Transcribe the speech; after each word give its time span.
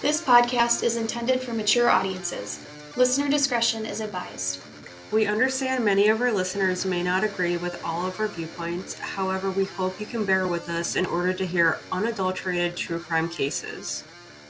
This 0.00 0.22
podcast 0.22 0.82
is 0.82 0.96
intended 0.96 1.40
for 1.40 1.52
mature 1.52 1.88
audiences. 1.88 2.64
Listener 2.96 3.28
discretion 3.28 3.86
is 3.86 4.00
advised. 4.00 4.60
We 5.10 5.26
understand 5.26 5.84
many 5.84 6.08
of 6.08 6.20
our 6.20 6.32
listeners 6.32 6.84
may 6.84 7.02
not 7.02 7.24
agree 7.24 7.56
with 7.56 7.82
all 7.84 8.04
of 8.04 8.18
our 8.20 8.28
viewpoints. 8.28 8.98
However, 8.98 9.50
we 9.50 9.64
hope 9.64 9.98
you 10.00 10.06
can 10.06 10.24
bear 10.24 10.46
with 10.46 10.68
us 10.68 10.96
in 10.96 11.06
order 11.06 11.32
to 11.32 11.46
hear 11.46 11.78
unadulterated 11.92 12.76
true 12.76 12.98
crime 12.98 13.28
cases. 13.28 14.04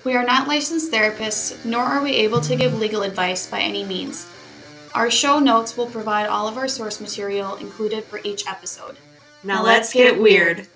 We 0.04 0.14
are 0.16 0.25
not 0.25 0.48
licensed 0.48 0.93
therapists, 0.93 1.64
nor 1.64 1.82
are 1.82 2.02
we 2.02 2.12
able 2.12 2.40
to 2.42 2.56
give 2.56 2.79
legal 2.79 3.02
advice 3.02 3.46
by 3.46 3.61
any 3.61 3.84
means. 3.84 4.26
Our 4.95 5.11
show 5.11 5.38
notes 5.38 5.76
will 5.76 5.86
provide 5.86 6.26
all 6.26 6.48
of 6.48 6.56
our 6.56 6.68
source 6.68 7.00
material 7.00 7.56
included 7.56 8.04
for 8.04 8.20
each 8.24 8.46
episode. 8.46 8.96
Now, 9.42 9.62
let's 9.62 9.92
get 9.92 10.20
weird. 10.20 10.66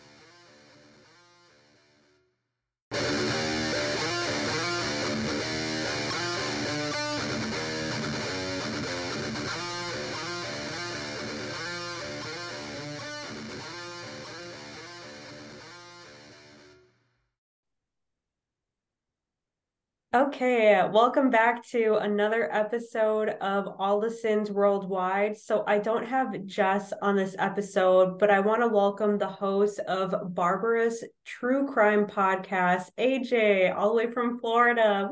Okay, 20.19 20.83
welcome 20.93 21.31
back 21.31 21.65
to 21.69 21.99
another 21.99 22.53
episode 22.53 23.29
of 23.41 23.69
All 23.79 24.01
the 24.01 24.11
Sins 24.11 24.51
Worldwide. 24.51 25.37
So, 25.37 25.63
I 25.65 25.79
don't 25.79 26.05
have 26.05 26.45
Jess 26.45 26.93
on 27.01 27.15
this 27.15 27.37
episode, 27.39 28.19
but 28.19 28.29
I 28.29 28.41
want 28.41 28.61
to 28.63 28.67
welcome 28.67 29.17
the 29.17 29.29
host 29.29 29.79
of 29.79 30.35
Barbarous 30.35 31.05
True 31.25 31.69
Crime 31.69 32.05
Podcast, 32.05 32.91
AJ, 32.99 33.73
all 33.77 33.91
the 33.91 33.95
way 33.95 34.11
from 34.11 34.41
Florida. 34.41 35.09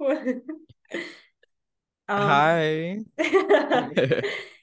um, 0.06 0.42
Hi. 2.08 2.98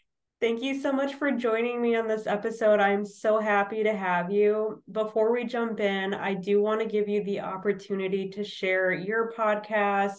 Thank 0.44 0.62
you 0.62 0.78
so 0.78 0.92
much 0.92 1.14
for 1.14 1.32
joining 1.32 1.82
me 1.82 1.96
on 1.96 2.06
this 2.06 2.28
episode. 2.28 2.82
I'm 2.82 3.06
so 3.06 3.40
happy 3.40 3.82
to 3.84 3.96
have 3.96 4.30
you. 4.30 4.84
Before 4.92 5.32
we 5.32 5.46
jump 5.46 5.80
in, 5.80 6.14
I 6.14 6.34
do 6.34 6.62
want 6.62 6.82
to 6.82 6.86
give 6.86 7.08
you 7.08 7.24
the 7.24 7.40
opportunity 7.40 8.30
to 8.32 8.44
share 8.44 8.92
your 8.92 9.32
podcast 9.32 10.16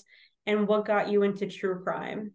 and 0.47 0.67
what 0.67 0.87
got 0.87 1.11
you 1.11 1.25
into 1.25 1.47
true 1.47 1.83
crime. 1.83 2.33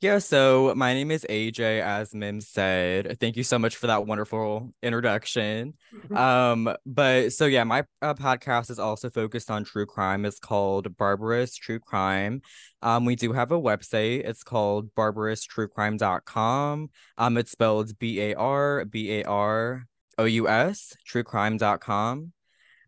Yeah, 0.00 0.18
so 0.18 0.74
my 0.76 0.94
name 0.94 1.10
is 1.10 1.26
AJ, 1.28 1.82
as 1.82 2.14
Mim 2.14 2.40
said. 2.40 3.18
Thank 3.18 3.36
you 3.36 3.42
so 3.42 3.58
much 3.58 3.74
for 3.74 3.88
that 3.88 4.06
wonderful 4.06 4.72
introduction. 4.80 5.74
Mm-hmm. 5.92 6.16
um, 6.16 6.76
but 6.86 7.32
so 7.32 7.46
yeah, 7.46 7.64
my 7.64 7.84
uh, 8.00 8.14
podcast 8.14 8.70
is 8.70 8.78
also 8.78 9.10
focused 9.10 9.50
on 9.50 9.64
true 9.64 9.86
crime. 9.86 10.24
It's 10.24 10.38
called 10.38 10.96
Barbarous 10.96 11.56
True 11.56 11.80
Crime. 11.80 12.42
Um, 12.80 13.06
we 13.06 13.16
do 13.16 13.32
have 13.32 13.50
a 13.50 13.60
website. 13.60 14.20
It's 14.24 14.44
called 14.44 14.94
barbaroustruecrime.com. 14.94 16.90
Um, 17.16 17.36
it's 17.36 17.50
spelled 17.50 17.98
B 17.98 18.20
A 18.20 18.34
R 18.34 18.84
B 18.84 19.20
A 19.20 19.24
R 19.24 19.84
O 20.16 20.24
U 20.26 20.48
S, 20.48 20.94
truecrime.com. 21.10 22.32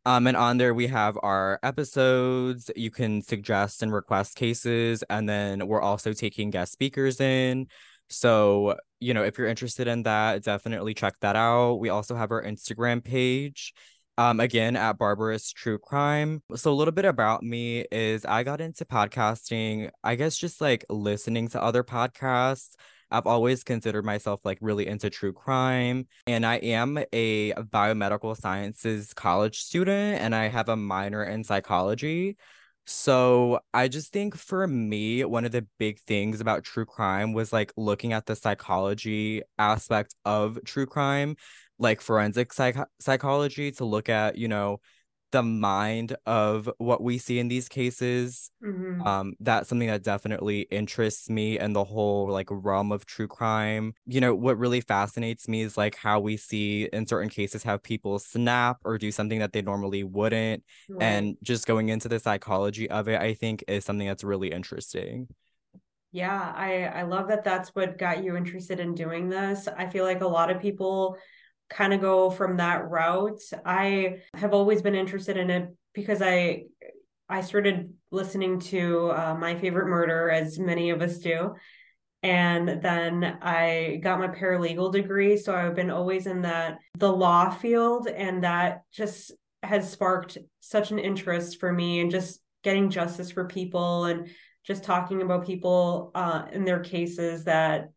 Um, 0.06 0.26
and 0.26 0.36
on 0.36 0.56
there 0.56 0.72
we 0.72 0.86
have 0.86 1.18
our 1.22 1.58
episodes. 1.62 2.70
You 2.74 2.90
can 2.90 3.22
suggest 3.22 3.82
and 3.82 3.92
request 3.92 4.36
cases, 4.36 5.04
and 5.10 5.28
then 5.28 5.66
we're 5.66 5.82
also 5.82 6.12
taking 6.12 6.50
guest 6.50 6.72
speakers 6.72 7.20
in. 7.20 7.66
So, 8.08 8.76
you 8.98 9.14
know, 9.14 9.22
if 9.22 9.38
you're 9.38 9.46
interested 9.46 9.86
in 9.86 10.02
that, 10.04 10.42
definitely 10.42 10.94
check 10.94 11.14
that 11.20 11.36
out. 11.36 11.76
We 11.76 11.90
also 11.90 12.16
have 12.16 12.30
our 12.30 12.42
Instagram 12.42 13.04
page. 13.04 13.72
Um, 14.18 14.38
again 14.38 14.76
at 14.76 14.98
Barbarous 14.98 15.50
True 15.50 15.78
Crime. 15.78 16.42
So 16.54 16.70
a 16.70 16.74
little 16.74 16.92
bit 16.92 17.06
about 17.06 17.42
me 17.42 17.86
is 17.90 18.26
I 18.26 18.42
got 18.42 18.60
into 18.60 18.84
podcasting, 18.84 19.88
I 20.04 20.14
guess 20.14 20.36
just 20.36 20.60
like 20.60 20.84
listening 20.90 21.48
to 21.50 21.62
other 21.62 21.82
podcasts 21.82 22.74
I've 23.10 23.26
always 23.26 23.64
considered 23.64 24.04
myself 24.04 24.40
like 24.44 24.58
really 24.60 24.86
into 24.86 25.10
true 25.10 25.32
crime. 25.32 26.06
And 26.26 26.46
I 26.46 26.56
am 26.56 26.98
a 27.12 27.52
biomedical 27.52 28.36
sciences 28.36 29.12
college 29.14 29.60
student 29.60 30.20
and 30.20 30.34
I 30.34 30.48
have 30.48 30.68
a 30.68 30.76
minor 30.76 31.24
in 31.24 31.44
psychology. 31.44 32.36
So 32.86 33.60
I 33.72 33.88
just 33.88 34.12
think 34.12 34.36
for 34.36 34.66
me, 34.66 35.24
one 35.24 35.44
of 35.44 35.52
the 35.52 35.66
big 35.78 36.00
things 36.00 36.40
about 36.40 36.64
true 36.64 36.86
crime 36.86 37.32
was 37.32 37.52
like 37.52 37.72
looking 37.76 38.12
at 38.12 38.26
the 38.26 38.34
psychology 38.34 39.42
aspect 39.58 40.14
of 40.24 40.58
true 40.64 40.86
crime, 40.86 41.36
like 41.78 42.00
forensic 42.00 42.52
psych- 42.52 42.88
psychology 42.98 43.70
to 43.72 43.84
look 43.84 44.08
at, 44.08 44.38
you 44.38 44.48
know, 44.48 44.80
the 45.32 45.42
mind 45.42 46.16
of 46.26 46.68
what 46.78 47.02
we 47.02 47.18
see 47.18 47.38
in 47.38 47.48
these 47.48 47.68
cases 47.68 48.50
mm-hmm. 48.62 49.00
um 49.02 49.34
that's 49.40 49.68
something 49.68 49.88
that 49.88 50.02
definitely 50.02 50.62
interests 50.70 51.30
me 51.30 51.58
and 51.58 51.74
the 51.74 51.84
whole 51.84 52.28
like 52.28 52.48
realm 52.50 52.90
of 52.90 53.06
true 53.06 53.28
crime 53.28 53.92
you 54.06 54.20
know 54.20 54.34
what 54.34 54.58
really 54.58 54.80
fascinates 54.80 55.48
me 55.48 55.62
is 55.62 55.76
like 55.76 55.94
how 55.94 56.18
we 56.18 56.36
see 56.36 56.88
in 56.92 57.06
certain 57.06 57.28
cases 57.28 57.62
have 57.62 57.82
people 57.82 58.18
snap 58.18 58.78
or 58.84 58.98
do 58.98 59.12
something 59.12 59.38
that 59.38 59.52
they 59.52 59.62
normally 59.62 60.02
wouldn't 60.02 60.62
right. 60.88 61.02
and 61.02 61.36
just 61.42 61.66
going 61.66 61.88
into 61.88 62.08
the 62.08 62.18
psychology 62.18 62.90
of 62.90 63.08
it 63.08 63.20
i 63.20 63.34
think 63.34 63.62
is 63.68 63.84
something 63.84 64.06
that's 64.06 64.24
really 64.24 64.50
interesting 64.50 65.28
yeah 66.12 66.52
i 66.56 66.84
i 66.86 67.02
love 67.02 67.28
that 67.28 67.44
that's 67.44 67.70
what 67.70 67.98
got 67.98 68.24
you 68.24 68.36
interested 68.36 68.80
in 68.80 68.94
doing 68.94 69.28
this 69.28 69.68
i 69.76 69.86
feel 69.86 70.04
like 70.04 70.22
a 70.22 70.26
lot 70.26 70.50
of 70.50 70.60
people 70.60 71.16
kind 71.70 71.94
of 71.94 72.00
go 72.00 72.30
from 72.30 72.58
that 72.58 72.90
route. 72.90 73.40
I 73.64 74.18
have 74.34 74.52
always 74.52 74.82
been 74.82 74.94
interested 74.94 75.36
in 75.36 75.50
it 75.50 75.68
because 75.94 76.20
I 76.20 76.64
I 77.28 77.42
started 77.42 77.94
listening 78.10 78.58
to 78.58 79.12
uh, 79.12 79.36
My 79.38 79.54
Favorite 79.54 79.86
Murder, 79.86 80.30
as 80.30 80.58
many 80.58 80.90
of 80.90 81.00
us 81.00 81.18
do. 81.18 81.54
And 82.24 82.82
then 82.82 83.38
I 83.40 84.00
got 84.02 84.18
my 84.18 84.26
paralegal 84.26 84.92
degree. 84.92 85.36
So 85.36 85.54
I've 85.54 85.76
been 85.76 85.90
always 85.90 86.26
in 86.26 86.42
that, 86.42 86.78
the 86.98 87.10
law 87.10 87.48
field. 87.50 88.08
And 88.08 88.42
that 88.42 88.82
just 88.92 89.32
has 89.62 89.90
sparked 89.90 90.38
such 90.58 90.90
an 90.90 90.98
interest 90.98 91.60
for 91.60 91.72
me 91.72 92.00
and 92.00 92.10
just 92.10 92.40
getting 92.64 92.90
justice 92.90 93.30
for 93.30 93.46
people 93.46 94.06
and 94.06 94.28
just 94.66 94.82
talking 94.84 95.22
about 95.22 95.46
people 95.46 96.10
uh, 96.14 96.46
in 96.52 96.64
their 96.64 96.80
cases 96.80 97.44
that 97.44 97.90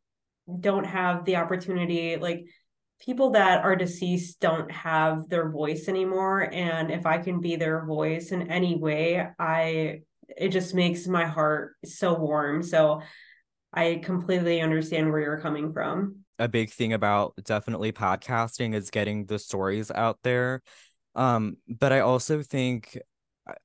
don't 0.59 0.85
have 0.85 1.25
the 1.25 1.37
opportunity. 1.37 2.15
Like 2.17 2.45
people 3.03 3.31
that 3.31 3.63
are 3.63 3.75
deceased 3.75 4.39
don't 4.39 4.71
have 4.71 5.27
their 5.29 5.49
voice 5.49 5.87
anymore. 5.87 6.49
And 6.51 6.91
if 6.91 7.05
i 7.05 7.17
can 7.17 7.39
be 7.39 7.55
their 7.55 7.85
voice 7.85 8.31
in 8.31 8.49
any 8.51 8.75
way 8.75 9.27
i 9.39 10.01
it 10.35 10.49
just 10.49 10.73
makes 10.73 11.05
my 11.05 11.25
heart 11.25 11.75
so 11.85 12.13
warm. 12.13 12.63
So 12.63 13.01
i 13.73 13.99
completely 14.03 14.61
understand 14.61 15.11
where 15.11 15.21
you're 15.21 15.41
coming 15.41 15.73
from. 15.73 16.19
A 16.39 16.47
big 16.47 16.71
thing 16.71 16.93
about 16.93 17.33
definitely 17.43 17.91
podcasting 17.91 18.73
is 18.73 18.89
getting 18.89 19.25
the 19.25 19.39
stories 19.39 19.91
out 19.91 20.19
there. 20.23 20.61
Um 21.15 21.57
but 21.67 21.91
i 21.91 21.99
also 21.99 22.41
think 22.41 22.97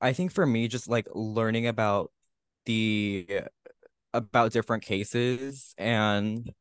i 0.01 0.13
think 0.13 0.31
for 0.31 0.45
me 0.45 0.67
just 0.67 0.89
like 0.89 1.07
learning 1.13 1.67
about 1.67 2.11
the 2.65 3.41
about 4.13 4.51
different 4.51 4.83
cases 4.83 5.73
and 5.77 6.51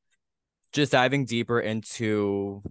just 0.72 0.92
diving 0.92 1.24
deeper 1.24 1.60
into 1.60 2.62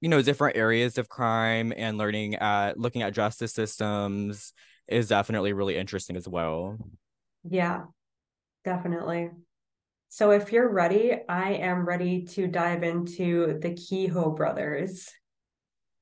you 0.00 0.08
know 0.08 0.22
different 0.22 0.56
areas 0.56 0.98
of 0.98 1.08
crime 1.08 1.72
and 1.76 1.98
learning 1.98 2.34
at 2.36 2.78
looking 2.78 3.02
at 3.02 3.12
justice 3.12 3.52
systems 3.52 4.52
is 4.88 5.08
definitely 5.08 5.52
really 5.52 5.76
interesting 5.76 6.16
as 6.16 6.28
well. 6.28 6.78
Yeah 7.48 7.82
definitely. 8.64 9.30
So 10.08 10.30
if 10.30 10.52
you're 10.52 10.70
ready 10.70 11.12
i 11.28 11.52
am 11.54 11.86
ready 11.86 12.24
to 12.26 12.46
dive 12.46 12.82
into 12.82 13.58
the 13.60 13.74
kehoe 13.74 14.30
brothers. 14.30 15.08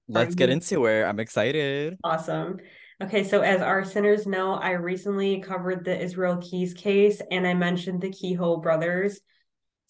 Let's 0.09 0.35
get 0.35 0.51
into 0.51 0.87
it. 0.87 1.05
I'm 1.05 1.21
excited. 1.21 1.97
Awesome. 2.03 2.59
Okay, 3.01 3.23
so 3.23 3.43
as 3.43 3.61
our 3.61 3.85
sinners 3.85 4.27
know, 4.27 4.55
I 4.55 4.73
recently 4.73 5.41
covered 5.41 5.85
the 5.85 5.99
Israel 5.99 6.39
Keyes 6.39 6.75
case 6.75 7.23
and 7.31 7.47
I 7.47 7.55
mentioned 7.55 8.01
the 8.03 8.11
Kehoe 8.11 8.57
brothers. 8.61 9.21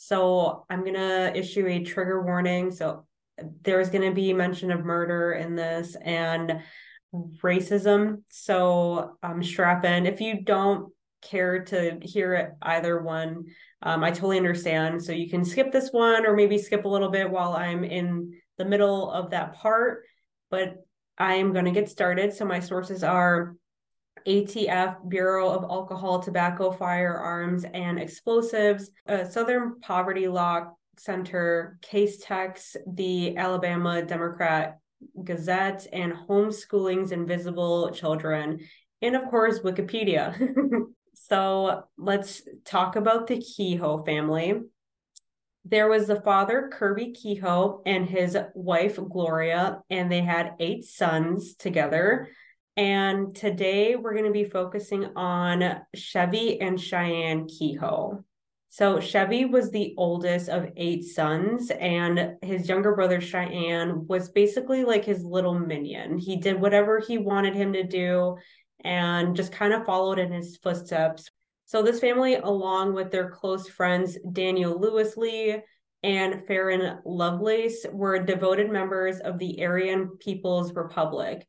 So 0.03 0.65
I'm 0.71 0.81
going 0.81 0.95
to 0.95 1.37
issue 1.37 1.67
a 1.67 1.85
trigger 1.85 2.23
warning. 2.23 2.71
So 2.71 3.05
there's 3.61 3.91
going 3.91 4.09
to 4.09 4.15
be 4.15 4.33
mention 4.33 4.71
of 4.71 4.83
murder 4.83 5.33
in 5.33 5.55
this 5.55 5.95
and 6.03 6.63
racism. 7.43 8.23
So 8.31 9.19
um, 9.23 9.43
strap 9.43 9.85
in. 9.85 10.07
If 10.07 10.23
you 10.23 10.43
don't 10.43 10.91
care 11.21 11.65
to 11.67 11.99
hear 12.01 12.33
it, 12.33 12.53
either 12.63 13.03
one, 13.03 13.45
um, 13.83 14.03
I 14.03 14.11
totally 14.11 14.39
understand. 14.39 15.05
So 15.05 15.13
you 15.13 15.29
can 15.29 15.45
skip 15.45 15.71
this 15.71 15.91
one 15.91 16.25
or 16.25 16.35
maybe 16.35 16.57
skip 16.57 16.87
a 16.87 16.89
little 16.89 17.11
bit 17.11 17.31
while 17.31 17.53
I'm 17.53 17.85
in 17.85 18.41
the 18.57 18.65
middle 18.65 19.11
of 19.11 19.33
that 19.33 19.57
part. 19.57 20.05
But 20.51 20.77
I 21.19 21.35
am 21.35 21.53
going 21.53 21.67
to 21.67 21.73
get 21.73 21.91
started. 21.91 22.33
So 22.33 22.47
my 22.47 22.61
sources 22.61 23.05
are 23.05 23.55
ATF, 24.27 25.09
Bureau 25.09 25.51
of 25.51 25.65
Alcohol, 25.65 26.21
Tobacco, 26.21 26.71
Firearms, 26.71 27.65
and 27.73 27.99
Explosives, 27.99 28.91
uh, 29.09 29.25
Southern 29.25 29.81
Poverty 29.81 30.29
Law 30.29 30.73
Center, 30.99 31.79
Casetext, 31.83 32.77
the 32.87 33.37
Alabama 33.37 34.03
Democrat 34.03 34.79
Gazette, 35.25 35.87
and 35.93 36.13
Homeschooling's 36.13 37.13
Invisible 37.13 37.91
Children. 37.91 38.61
and 39.03 39.17
of 39.17 39.29
course, 39.31 39.61
Wikipedia. 39.61 40.37
so 41.15 41.85
let's 41.97 42.43
talk 42.65 42.97
about 42.97 43.27
the 43.27 43.41
Kehoe 43.41 44.05
family. 44.05 44.61
There 45.65 45.89
was 45.89 46.07
the 46.07 46.21
father, 46.21 46.71
Kirby 46.73 47.13
Kehoe, 47.13 47.83
and 47.87 48.09
his 48.09 48.37
wife, 48.55 48.97
Gloria, 48.97 49.81
and 49.91 50.11
they 50.11 50.23
had 50.23 50.55
eight 50.59 50.85
sons 50.85 51.55
together. 51.55 52.29
And 52.77 53.35
today 53.35 53.97
we're 53.97 54.15
going 54.15 54.25
to 54.25 54.31
be 54.31 54.45
focusing 54.45 55.05
on 55.17 55.83
Chevie 55.97 56.59
and 56.61 56.81
Cheyenne 56.81 57.47
Kehoe. 57.47 58.25
So 58.73 58.99
Chevie 58.99 59.51
was 59.51 59.71
the 59.71 59.95
oldest 59.97 60.49
of 60.49 60.71
eight 60.77 61.05
sons, 61.05 61.73
and 61.73 62.37
his 62.41 62.69
younger 62.69 62.95
brother 62.95 63.21
Cheyenne 63.21 64.07
was 64.07 64.29
basically 64.29 64.85
like 64.85 65.05
his 65.05 65.25
little 65.25 65.59
minion. 65.59 66.19
He 66.19 66.37
did 66.37 66.61
whatever 66.61 67.01
he 67.01 67.19
wanted 67.19 67.57
him 67.57 67.73
to 67.73 67.83
do 67.83 68.37
and 68.85 69.35
just 69.35 69.53
kind 69.53 69.73
of 69.73 69.85
followed 69.85 70.21
in 70.21 70.31
his 70.31 70.57
footsteps. 70.57 71.29
So 71.65 71.83
this 71.83 72.01
family, 72.01 72.37
along 72.37 72.95
with 72.95 73.11
their 73.11 73.31
close 73.31 73.69
friends 73.69 74.17
Daniel 74.33 74.81
Lewis 74.81 75.17
Lee 75.17 75.57
and 76.03 76.47
Faron 76.47 77.01
Lovelace, 77.05 77.87
were 77.93 78.25
devoted 78.25 78.71
members 78.71 79.19
of 79.19 79.39
the 79.39 79.65
Aryan 79.65 80.17
People's 80.19 80.73
Republic, 80.75 81.47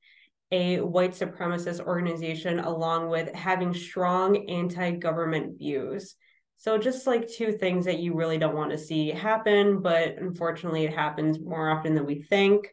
a 0.51 0.81
white 0.81 1.11
supremacist 1.11 1.79
organization, 1.79 2.59
along 2.59 3.09
with 3.09 3.33
having 3.33 3.73
strong 3.73 4.49
anti-government 4.49 5.57
views. 5.57 6.15
So 6.57 6.77
just 6.77 7.07
like 7.07 7.27
two 7.27 7.53
things 7.53 7.85
that 7.85 7.99
you 7.99 8.13
really 8.13 8.37
don't 8.37 8.55
want 8.55 8.71
to 8.71 8.77
see 8.77 9.09
happen, 9.09 9.81
but 9.81 10.17
unfortunately 10.17 10.83
it 10.83 10.93
happens 10.93 11.39
more 11.39 11.69
often 11.69 11.95
than 11.95 12.05
we 12.05 12.21
think. 12.21 12.67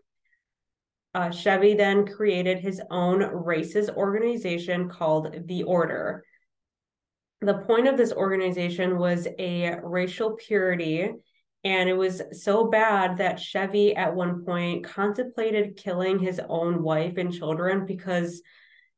Uh, 1.15 1.31
Chevie 1.31 1.77
then 1.77 2.07
created 2.07 2.59
his 2.59 2.83
own 2.91 3.21
racist 3.21 3.95
organization 3.97 4.91
called 4.91 5.35
The 5.47 5.63
Order. 5.63 6.23
The 7.41 7.55
point 7.55 7.89
of 7.89 7.97
this 7.97 8.13
organization 8.13 8.99
was 8.99 9.27
a 9.39 9.79
racial 9.83 10.33
purity, 10.33 11.11
and 11.65 11.89
it 11.89 11.97
was 11.97 12.23
so 12.33 12.69
bad 12.69 13.19
that 13.19 13.37
Chevie 13.37 13.97
at 13.97 14.15
one 14.15 14.45
point 14.45 14.85
contemplated 14.85 15.77
killing 15.77 16.19
his 16.19 16.41
own 16.49 16.83
wife 16.83 17.17
and 17.17 17.33
children 17.33 17.87
because 17.87 18.43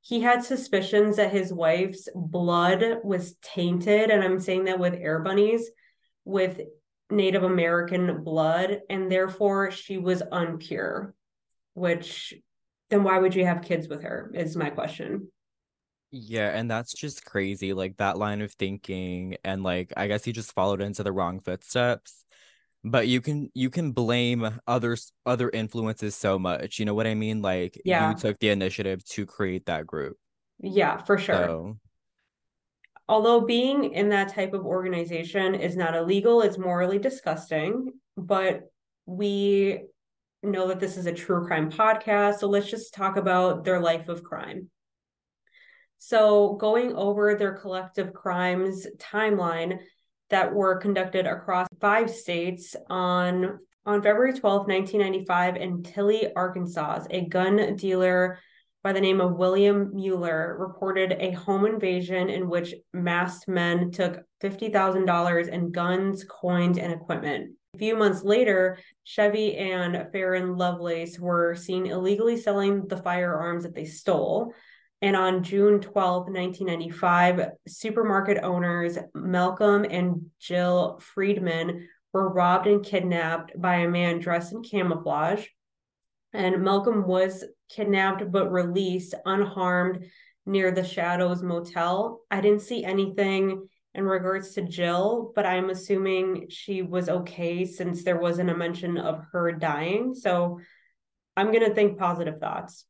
he 0.03 0.21
had 0.21 0.43
suspicions 0.43 1.17
that 1.17 1.33
his 1.33 1.53
wife's 1.53 2.09
blood 2.15 3.01
was 3.05 3.35
tainted 3.43 4.11
and 4.11 4.23
i'm 4.23 4.41
saying 4.41 4.65
that 4.65 4.79
with 4.79 4.95
air 4.95 5.21
bunnies 5.21 5.71
with 6.25 6.61
native 7.11 7.43
american 7.43 8.23
blood 8.23 8.81
and 8.89 9.11
therefore 9.11 9.71
she 9.71 9.99
was 9.99 10.23
unpure 10.33 11.13
which 11.75 12.35
then 12.89 13.05
why 13.05 13.19
would 13.19 13.35
you 13.35 13.45
have 13.45 13.63
kids 13.63 13.87
with 13.87 14.03
her 14.03 14.33
is 14.35 14.57
my 14.57 14.69
question. 14.69 15.31
Yeah 16.11 16.49
and 16.49 16.69
that's 16.69 16.93
just 16.93 17.25
crazy 17.25 17.73
like 17.73 17.99
that 17.99 18.19
line 18.19 18.43
of 18.43 18.53
thinking 18.53 19.37
and 19.45 19.63
like 19.63 19.93
i 19.97 20.09
guess 20.09 20.25
he 20.25 20.33
just 20.33 20.53
followed 20.53 20.83
into 20.83 21.05
the 21.05 21.13
wrong 21.13 21.39
footsteps 21.39 22.25
but 22.85 23.09
you 23.09 23.21
can 23.21 23.51
you 23.55 23.71
can 23.71 23.93
blame 23.93 24.59
others 24.67 25.13
other 25.27 25.51
influences 25.51 26.15
so 26.15 26.39
much 26.39 26.79
you 26.79 26.85
know 26.85 26.95
what 26.95 27.07
i 27.07 27.15
mean 27.15 27.43
like 27.43 27.81
yeah. 27.85 28.11
you 28.11 28.17
took 28.17 28.39
the 28.39 28.49
initiative 28.49 29.05
to 29.05 29.27
create 29.27 29.67
that 29.67 29.87
group 29.87 30.17
yeah 30.61 30.97
for 30.97 31.19
sure 31.19 31.47
so. 31.47 31.79
although 33.09 33.41
being 33.41 33.93
in 33.93 34.09
that 34.09 34.33
type 34.33 34.55
of 34.55 34.65
organization 34.65 35.55
is 35.55 35.77
not 35.77 35.95
illegal 35.95 36.43
it's 36.43 36.59
morally 36.59 36.99
disgusting 36.99 37.93
but 38.17 38.63
we 39.07 39.81
know 40.43 40.69
that 40.69 40.81
this 40.81 40.97
is 40.97 41.07
a 41.07 41.13
true 41.13 41.47
crime 41.47 41.71
podcast 41.71 42.39
so 42.39 42.49
let's 42.49 42.71
just 42.71 42.95
talk 42.95 43.17
about 43.17 43.65
their 43.65 43.81
life 43.81 44.09
of 44.09 44.23
crime 44.23 44.71
so 45.99 46.55
going 46.55 46.95
over 46.95 47.35
their 47.35 47.53
collective 47.53 48.15
crimes 48.15 48.87
timeline 48.97 49.81
that 50.31 50.53
were 50.53 50.77
conducted 50.77 51.27
across 51.27 51.67
five 51.81 52.11
states 52.11 52.75
on 52.89 53.59
on 53.87 54.03
February 54.03 54.33
12, 54.33 54.67
1995 54.69 55.57
in 55.57 55.83
Tilly, 55.83 56.33
Arkansas. 56.35 57.07
A 57.11 57.27
gun 57.27 57.77
dealer 57.77 58.39
by 58.83 58.93
the 58.93 59.01
name 59.01 59.21
of 59.21 59.37
William 59.37 59.91
Mueller 59.95 60.57
reported 60.59 61.17
a 61.19 61.33
home 61.33 61.67
invasion 61.67 62.29
in 62.29 62.49
which 62.49 62.75
masked 62.93 63.49
men 63.49 63.91
took 63.91 64.23
$50,000 64.43 65.49
in 65.49 65.71
guns, 65.71 66.25
coins, 66.25 66.79
and 66.79 66.93
equipment. 66.93 67.53
A 67.75 67.79
few 67.79 67.97
months 67.97 68.23
later, 68.23 68.79
Chevie 69.07 69.59
and 69.59 69.95
Faron 70.13 70.59
Lovelace 70.59 71.19
were 71.19 71.55
seen 71.55 71.87
illegally 71.87 72.37
selling 72.37 72.87
the 72.89 72.97
firearms 72.97 73.65
that 73.65 73.75
they 73.75 73.85
stole. 73.85 74.55
And 75.03 75.17
on 75.17 75.43
June 75.43 75.81
12, 75.81 76.27
1995, 76.27 77.53
supermarket 77.67 78.39
owners 78.43 78.99
Malcolm 79.15 79.87
and 79.89 80.27
Jill 80.39 81.01
Friedman 81.01 81.89
were 82.13 82.29
robbed 82.29 82.67
and 82.67 82.85
kidnapped 82.85 83.59
by 83.59 83.77
a 83.77 83.89
man 83.89 84.19
dressed 84.19 84.53
in 84.53 84.63
camouflage. 84.63 85.47
And 86.33 86.63
Malcolm 86.63 87.07
was 87.07 87.45
kidnapped 87.71 88.31
but 88.31 88.53
released 88.53 89.15
unharmed 89.25 90.05
near 90.45 90.71
the 90.71 90.85
Shadows 90.85 91.43
Motel. 91.43 92.21
I 92.31 92.41
didn't 92.41 92.63
see 92.63 92.85
anything 92.85 93.69
in 93.95 94.05
regards 94.05 94.55
to 94.55 94.63
Jill, 94.63 95.33
but 95.35 95.47
I'm 95.47 95.71
assuming 95.71 96.47
she 96.51 96.83
was 96.83 97.09
okay 97.09 97.65
since 97.65 98.05
there 98.05 98.19
wasn't 98.19 98.51
a 98.51 98.57
mention 98.57 98.99
of 98.99 99.25
her 99.33 99.53
dying. 99.53 100.15
So 100.15 100.61
I'm 101.37 101.53
going 101.53 101.69
to 101.69 101.75
think 101.75 101.99
positive 101.99 102.39
thoughts. 102.39 102.85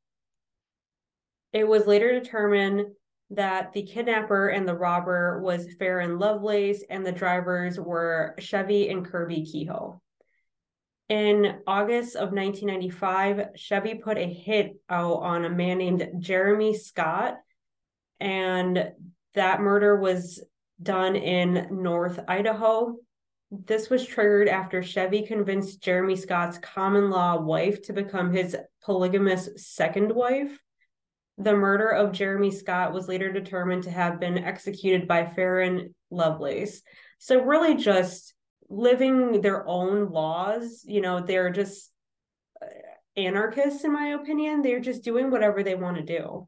It 1.52 1.66
was 1.66 1.86
later 1.86 2.12
determined 2.12 2.92
that 3.30 3.72
the 3.72 3.82
kidnapper 3.82 4.48
and 4.48 4.66
the 4.66 4.74
robber 4.74 5.40
was 5.40 5.74
Faron 5.80 6.20
Lovelace, 6.20 6.84
and 6.88 7.06
the 7.06 7.12
drivers 7.12 7.78
were 7.78 8.34
Chevie 8.38 8.90
and 8.90 9.04
Kirby 9.04 9.44
Kehoe. 9.44 10.00
In 11.08 11.60
August 11.66 12.14
of 12.14 12.32
1995, 12.32 13.50
Chevie 13.56 14.00
put 14.00 14.16
a 14.16 14.32
hit 14.32 14.76
out 14.88 15.22
on 15.22 15.44
a 15.44 15.50
man 15.50 15.78
named 15.78 16.08
Jeremy 16.18 16.74
Scott, 16.74 17.36
and 18.20 18.92
that 19.34 19.60
murder 19.60 19.96
was 19.96 20.42
done 20.82 21.16
in 21.16 21.82
North 21.82 22.20
Idaho. 22.28 22.96
This 23.50 23.90
was 23.90 24.06
triggered 24.06 24.48
after 24.48 24.82
Chevie 24.82 25.26
convinced 25.26 25.82
Jeremy 25.82 26.14
Scott's 26.14 26.58
common 26.58 27.10
law 27.10 27.40
wife 27.40 27.82
to 27.82 27.92
become 27.92 28.32
his 28.32 28.56
polygamous 28.84 29.48
second 29.56 30.12
wife. 30.12 30.56
The 31.40 31.54
murder 31.54 31.88
of 31.88 32.12
Jeremy 32.12 32.50
Scott 32.50 32.92
was 32.92 33.08
later 33.08 33.32
determined 33.32 33.84
to 33.84 33.90
have 33.90 34.20
been 34.20 34.36
executed 34.36 35.08
by 35.08 35.24
Faron 35.24 35.94
Lovelace. 36.10 36.82
So, 37.18 37.42
really, 37.42 37.76
just 37.76 38.34
living 38.68 39.40
their 39.40 39.66
own 39.66 40.10
laws. 40.10 40.84
You 40.86 41.00
know, 41.00 41.20
they're 41.20 41.50
just 41.50 41.90
uh, 42.62 42.66
anarchists, 43.16 43.84
in 43.84 43.92
my 43.92 44.08
opinion. 44.08 44.60
They're 44.60 44.80
just 44.80 45.02
doing 45.02 45.30
whatever 45.30 45.62
they 45.62 45.74
want 45.74 45.96
to 45.96 46.02
do. 46.02 46.46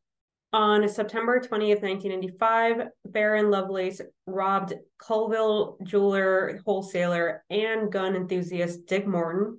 On 0.52 0.86
September 0.86 1.40
20th, 1.40 1.80
1995, 1.80 2.88
Faron 3.08 3.50
Lovelace 3.50 4.02
robbed 4.26 4.74
Colville 4.98 5.78
jeweler, 5.82 6.60
wholesaler, 6.66 7.42
and 7.48 7.90
gun 7.90 8.14
enthusiast 8.14 8.84
Dick 8.84 9.06
Morton 9.06 9.58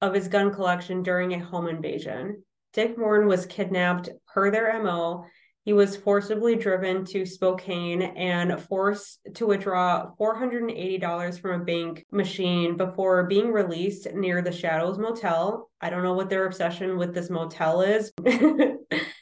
of 0.00 0.14
his 0.14 0.26
gun 0.26 0.52
collection 0.52 1.04
during 1.04 1.32
a 1.32 1.38
home 1.38 1.68
invasion. 1.68 2.42
Dick 2.72 2.98
Morton 2.98 3.28
was 3.28 3.46
kidnapped 3.46 4.08
per 4.32 4.50
their 4.50 4.82
MO. 4.82 5.24
He 5.64 5.72
was 5.72 5.96
forcibly 5.96 6.56
driven 6.56 7.04
to 7.06 7.24
Spokane 7.24 8.02
and 8.02 8.60
forced 8.62 9.20
to 9.34 9.46
withdraw 9.46 10.10
$480 10.20 11.40
from 11.40 11.60
a 11.60 11.64
bank 11.64 12.04
machine 12.10 12.76
before 12.76 13.24
being 13.28 13.52
released 13.52 14.12
near 14.12 14.42
the 14.42 14.50
Shadows 14.50 14.98
Motel. 14.98 15.70
I 15.80 15.88
don't 15.88 16.02
know 16.02 16.14
what 16.14 16.30
their 16.30 16.46
obsession 16.46 16.98
with 16.98 17.14
this 17.14 17.30
motel 17.30 17.82
is. 17.82 18.10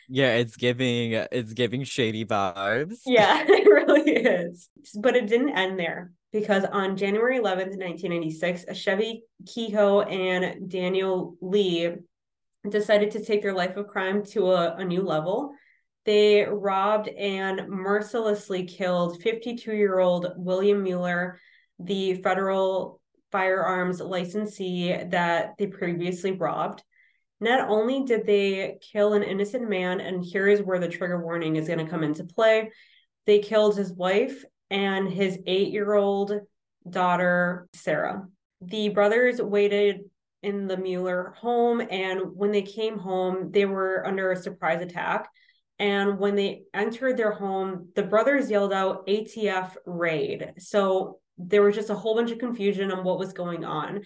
yeah, 0.08 0.36
it's 0.36 0.56
giving 0.56 1.12
it's 1.12 1.52
giving 1.52 1.84
shady 1.84 2.24
vibes. 2.24 3.00
Yeah, 3.04 3.44
it 3.46 3.66
really 3.66 4.12
is. 4.12 4.70
But 4.98 5.16
it 5.16 5.26
didn't 5.26 5.58
end 5.58 5.78
there 5.78 6.12
because 6.32 6.64
on 6.64 6.96
January 6.96 7.38
11th, 7.38 7.76
1996, 7.76 8.64
Chevie 8.72 9.20
Kehoe 9.46 10.00
and 10.00 10.70
Daniel 10.70 11.36
Lee 11.42 11.96
decided 12.68 13.10
to 13.12 13.24
take 13.24 13.42
their 13.42 13.54
life 13.54 13.76
of 13.76 13.88
crime 13.88 14.24
to 14.24 14.52
a, 14.52 14.76
a 14.76 14.84
new 14.84 15.02
level. 15.02 15.52
They 16.04 16.44
robbed 16.44 17.08
and 17.08 17.68
mercilessly 17.68 18.64
killed 18.64 19.22
52 19.22 19.72
year 19.72 19.98
old 19.98 20.32
William 20.36 20.82
Mueller, 20.82 21.38
the 21.78 22.14
federal 22.14 23.00
firearms 23.32 24.00
licensee 24.00 24.92
that 25.10 25.54
they 25.58 25.66
previously 25.66 26.32
robbed. 26.32 26.82
Not 27.40 27.68
only 27.68 28.04
did 28.04 28.26
they 28.26 28.78
kill 28.92 29.14
an 29.14 29.22
innocent 29.22 29.68
man, 29.68 30.00
and 30.00 30.22
here 30.22 30.48
is 30.48 30.62
where 30.62 30.78
the 30.78 30.88
trigger 30.88 31.22
warning 31.22 31.56
is 31.56 31.66
going 31.66 31.78
to 31.78 31.90
come 31.90 32.02
into 32.02 32.24
play, 32.24 32.70
they 33.24 33.38
killed 33.38 33.76
his 33.76 33.92
wife 33.92 34.44
and 34.70 35.08
his 35.08 35.38
eight 35.46 35.72
year 35.72 35.94
old 35.94 36.32
daughter, 36.88 37.68
Sarah. 37.74 38.26
The 38.60 38.90
brothers 38.90 39.40
waited 39.40 40.00
in 40.42 40.66
the 40.66 40.76
Mueller 40.76 41.34
home. 41.36 41.82
And 41.90 42.34
when 42.34 42.52
they 42.52 42.62
came 42.62 42.98
home, 42.98 43.50
they 43.50 43.66
were 43.66 44.06
under 44.06 44.32
a 44.32 44.36
surprise 44.36 44.82
attack. 44.82 45.28
And 45.78 46.18
when 46.18 46.36
they 46.36 46.62
entered 46.74 47.16
their 47.16 47.32
home, 47.32 47.88
the 47.94 48.02
brothers 48.02 48.50
yelled 48.50 48.72
out 48.72 49.06
ATF 49.06 49.76
raid. 49.86 50.52
So 50.58 51.20
there 51.38 51.62
was 51.62 51.74
just 51.74 51.90
a 51.90 51.94
whole 51.94 52.14
bunch 52.14 52.30
of 52.30 52.38
confusion 52.38 52.92
on 52.92 53.04
what 53.04 53.18
was 53.18 53.32
going 53.32 53.64
on. 53.64 54.02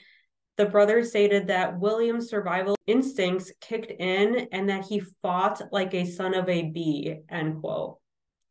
The 0.57 0.67
brothers 0.67 1.11
stated 1.11 1.49
that 1.49 1.81
William's 1.81 2.29
survival 2.29 2.77
instincts 2.87 3.51
kicked 3.61 3.91
in 3.91 4.49
and 4.53 4.69
that 4.69 4.85
he 4.85 5.03
fought 5.21 5.61
like 5.73 5.95
a 5.95 6.05
son 6.05 6.35
of 6.35 6.49
a 6.49 6.71
bee, 6.71 7.17
end 7.29 7.61
quote. 7.61 7.99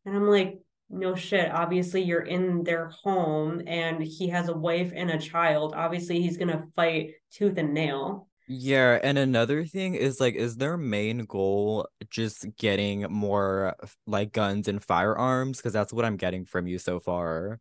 And 0.05 0.15
I'm 0.15 0.27
like, 0.27 0.59
no 0.93 1.15
shit. 1.15 1.51
Obviously, 1.51 2.01
you're 2.01 2.21
in 2.21 2.63
their 2.63 2.89
home 2.89 3.62
and 3.67 4.01
he 4.01 4.29
has 4.29 4.50
a 4.50 4.57
wife 4.57 4.91
and 4.95 5.09
a 5.09 5.17
child. 5.17 5.73
Obviously, 5.75 6.21
he's 6.21 6.38
going 6.38 6.50
to 6.50 6.63
fight 6.75 7.12
tooth 7.31 7.57
and 7.57 7.73
nail. 7.73 8.27
Yeah, 8.47 9.00
and 9.01 9.17
another 9.17 9.65
thing 9.65 9.95
is 9.95 10.19
like, 10.19 10.35
is 10.35 10.57
their 10.57 10.77
main 10.77 11.19
goal 11.25 11.88
just 12.09 12.45
getting 12.57 13.05
more 13.09 13.75
like 14.05 14.33
guns 14.33 14.67
and 14.67 14.83
firearms? 14.83 15.57
Because 15.57 15.73
that's 15.73 15.93
what 15.93 16.05
I'm 16.05 16.17
getting 16.17 16.45
from 16.45 16.67
you 16.67 16.77
so 16.77 17.00
far. 17.00 17.59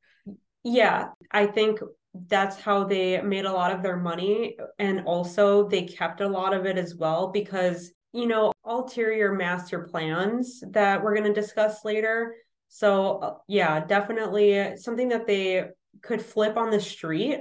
Yeah, 0.65 1.11
I 1.31 1.47
think 1.47 1.81
that's 2.15 2.59
how 2.59 2.85
they 2.85 3.21
made 3.23 3.45
a 3.45 3.53
lot 3.53 3.73
of 3.73 3.83
their 3.83 3.97
money. 3.97 4.57
And 4.79 5.03
also, 5.07 5.69
they 5.69 5.85
kept 5.85 6.21
a 6.21 6.29
lot 6.29 6.53
of 6.53 6.67
it 6.67 6.77
as 6.77 6.95
well 6.95 7.29
because, 7.29 7.93
you 8.13 8.27
know, 8.27 8.53
ulterior 8.65 9.33
master 9.33 9.85
plans 9.85 10.63
that 10.71 11.03
we're 11.03 11.15
going 11.15 11.33
to 11.33 11.41
discuss 11.41 11.85
later. 11.85 12.35
So, 12.75 13.19
uh, 13.19 13.35
yeah, 13.49 13.85
definitely 13.85 14.77
something 14.79 15.11
that 15.11 15.27
they 15.27 15.67
could 16.01 16.23
flip 16.23 16.57
on 16.57 16.71
the 16.71 16.81
street 16.81 17.41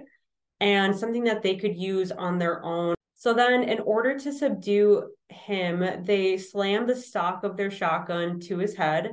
and 0.60 0.96
something 0.96 1.24
that 1.24 1.42
they 1.42 1.56
could 1.56 1.78
use 1.78 2.12
on 2.12 2.38
their 2.38 2.64
own. 2.66 2.96
So 3.16 3.34
then, 3.34 3.64
in 3.64 3.80
order 3.80 4.20
to 4.20 4.34
subdue 4.34 5.12
him, 5.30 6.04
they 6.04 6.38
slammed 6.38 6.90
the 6.90 6.96
stock 6.96 7.44
of 7.44 7.56
their 7.56 7.72
shotgun 7.72 8.40
to 8.42 8.58
his 8.58 8.76
head 8.76 9.12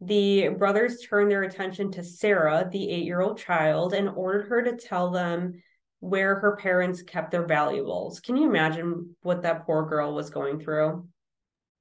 the 0.00 0.48
brothers 0.48 1.00
turned 1.00 1.30
their 1.30 1.42
attention 1.42 1.90
to 1.92 2.04
Sarah, 2.04 2.68
the 2.70 2.90
eight 2.90 3.04
year 3.04 3.20
old 3.20 3.38
child, 3.38 3.94
and 3.94 4.08
ordered 4.08 4.48
her 4.48 4.62
to 4.62 4.76
tell 4.76 5.10
them 5.10 5.62
where 6.00 6.36
her 6.40 6.56
parents 6.56 7.02
kept 7.02 7.30
their 7.30 7.46
valuables. 7.46 8.20
Can 8.20 8.36
you 8.36 8.48
imagine 8.48 9.16
what 9.22 9.42
that 9.42 9.64
poor 9.64 9.86
girl 9.86 10.14
was 10.14 10.30
going 10.30 10.60
through? 10.60 11.08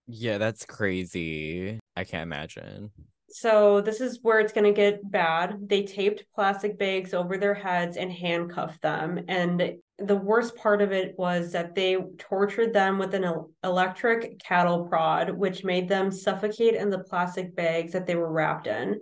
Yeah, 0.08 0.38
that's 0.38 0.66
crazy. 0.66 1.80
I 1.96 2.04
can't 2.04 2.24
imagine. 2.24 2.92
So, 3.36 3.82
this 3.82 4.00
is 4.00 4.20
where 4.22 4.40
it's 4.40 4.54
going 4.54 4.72
to 4.72 4.80
get 4.80 5.10
bad. 5.10 5.68
They 5.68 5.84
taped 5.86 6.24
plastic 6.36 6.78
bags 6.78 7.16
over 7.16 7.36
their 7.36 7.56
heads 7.56 7.98
and 7.98 8.12
handcuffed 8.12 8.84
them. 8.84 9.26
And 9.28 9.78
the 9.98 10.16
worst 10.16 10.56
part 10.56 10.84
of 10.84 10.92
it 10.92 11.16
was 11.18 11.52
that 11.54 11.74
they 11.74 11.98
tortured 12.20 12.74
them 12.74 13.00
with 13.00 13.16
an 13.16 13.26
electric 13.64 14.38
cattle 14.38 14.86
prod, 14.86 15.32
which 15.32 15.64
made 15.64 15.90
them 15.90 16.12
suffocate 16.12 16.76
in 16.76 16.92
the 16.92 17.00
plastic 17.00 17.56
bags 17.56 17.94
that 17.94 18.06
they 18.06 18.16
were 18.16 18.32
wrapped 18.32 18.68
in. 18.68 19.02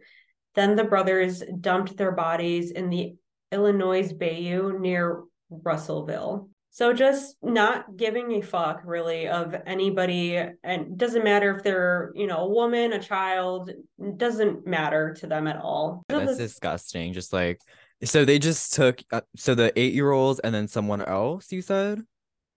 Then 0.55 0.77
the 0.77 0.85
brothers 0.85 1.43
dumped 1.59 1.97
their 1.97 2.13
bodies 2.13 2.71
in 2.71 2.89
the 2.89 3.15
Illinois 3.51 4.13
Bayou 4.13 4.79
near 4.79 5.23
Russellville. 5.49 6.50
So 6.73 6.93
just 6.93 7.35
not 7.43 7.97
giving 7.97 8.31
a 8.31 8.41
fuck 8.41 8.83
really 8.85 9.27
of 9.27 9.53
anybody 9.65 10.41
and 10.63 10.97
doesn't 10.97 11.25
matter 11.25 11.53
if 11.53 11.63
they're, 11.63 12.13
you 12.15 12.27
know, 12.27 12.45
a 12.45 12.49
woman, 12.49 12.93
a 12.93 12.99
child, 12.99 13.71
doesn't 14.15 14.65
matter 14.65 15.13
to 15.19 15.27
them 15.27 15.47
at 15.47 15.57
all. 15.57 16.03
That's 16.07 16.37
disgusting. 16.37 17.11
Just 17.11 17.33
like 17.33 17.59
so 18.05 18.23
they 18.23 18.39
just 18.39 18.73
took 18.73 19.03
uh, 19.11 19.19
so 19.35 19.53
the 19.53 19.77
eight 19.77 19.93
year 19.93 20.11
olds 20.11 20.39
and 20.39 20.55
then 20.55 20.69
someone 20.69 21.01
else. 21.01 21.51
You 21.51 21.61
said 21.61 22.03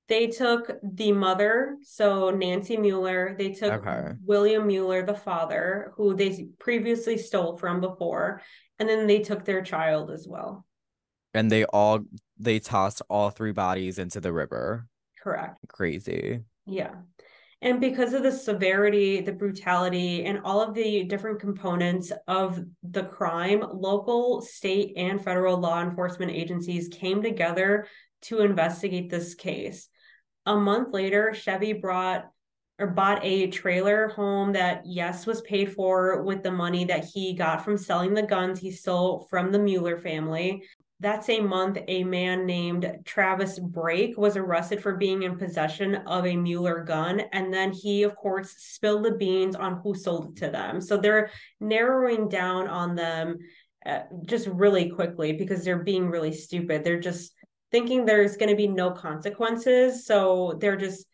they 0.09 0.29
took 0.29 0.71
the 0.83 1.11
mother, 1.11 1.77
so 1.83 2.31
Nancy 2.31 2.77
Mueller. 2.77 3.35
They 3.37 3.51
took 3.51 3.85
okay. 3.85 4.13
William 4.25 4.69
Mueller, 4.69 5.05
the 5.05 5.15
father, 5.15 5.93
who 5.97 6.15
they 6.15 6.47
previously 6.61 7.19
stole 7.19 7.57
from 7.57 7.81
before, 7.81 8.43
and 8.79 8.89
then 8.89 9.09
they 9.09 9.21
took 9.21 9.45
their 9.45 9.63
child 9.63 10.13
as 10.13 10.29
well. 10.29 10.65
And 11.35 11.51
they 11.51 11.65
all 11.65 12.01
they 12.39 12.59
tossed 12.59 13.03
all 13.11 13.31
three 13.31 13.53
bodies 13.53 13.99
into 13.99 14.21
the 14.21 14.33
river. 14.33 14.87
Correct. 15.23 15.59
Crazy. 15.69 16.41
Yeah. 16.67 16.95
And 17.63 17.81
because 17.81 18.13
of 18.13 18.23
the 18.23 18.33
severity, 18.33 19.23
the 19.23 19.33
brutality, 19.33 20.25
and 20.27 20.41
all 20.45 20.61
of 20.61 20.75
the 20.75 21.05
different 21.05 21.41
components 21.41 22.13
of 22.29 22.63
the 22.83 23.05
crime, 23.05 23.65
local, 23.73 24.43
state, 24.43 24.93
and 24.97 25.23
federal 25.23 25.57
law 25.57 25.81
enforcement 25.81 26.31
agencies 26.31 26.89
came 26.89 27.23
together 27.23 27.87
to 28.23 28.41
investigate 28.41 29.09
this 29.09 29.35
case. 29.35 29.89
A 30.45 30.55
month 30.55 30.93
later, 30.93 31.33
Chevie 31.35 31.81
brought 31.81 32.27
or 32.79 32.89
bought 32.89 33.25
a 33.25 33.47
trailer 33.49 34.09
home 34.09 34.53
that 34.53 34.83
yes 34.85 35.27
was 35.27 35.41
paid 35.43 35.73
for 35.73 36.23
with 36.23 36.43
the 36.43 36.51
money 36.51 36.85
that 36.85 37.05
he 37.05 37.33
got 37.33 37.65
from 37.65 37.79
selling 37.79 38.15
the 38.15 38.23
guns 38.23 38.59
he 38.59 38.73
stole 38.73 39.27
from 39.31 39.53
the 39.53 39.59
Mueller 39.59 39.97
family. 39.97 40.65
That 41.05 41.23
same 41.23 41.47
month, 41.47 41.77
a 41.87 42.03
man 42.03 42.47
named 42.47 43.01
Travis 43.05 43.59
Brake 43.59 44.17
was 44.17 44.39
arrested 44.39 44.83
for 44.83 44.97
being 44.97 45.25
in 45.25 45.37
possession 45.37 45.97
of 45.97 46.25
a 46.25 46.35
Mueller 46.35 46.83
gun. 46.83 47.21
And 47.35 47.53
then 47.53 47.73
he, 47.73 48.05
of 48.05 48.17
course, 48.17 48.55
spilled 48.57 49.05
the 49.05 49.11
beans 49.11 49.55
on 49.55 49.83
who 49.83 49.95
sold 49.95 50.31
it 50.31 50.37
to 50.37 50.51
them. 50.51 50.81
So 50.81 50.97
they're 50.97 51.31
narrowing 51.61 52.31
down 52.31 52.69
on 52.69 52.95
them 52.95 53.37
uh, 53.85 54.05
just 54.25 54.47
really 54.47 54.89
quickly 54.89 55.35
because 55.35 55.63
they're 55.63 55.85
being 55.85 56.09
really 56.09 56.33
stupid. 56.33 56.85
They're 56.85 57.01
just 57.01 57.35
thinking 57.71 58.07
there's 58.07 58.39
going 58.39 58.49
to 58.49 58.57
be 58.57 58.67
no 58.67 58.91
consequences. 58.91 60.07
So 60.07 60.57
they're 60.59 60.79
just 60.79 61.05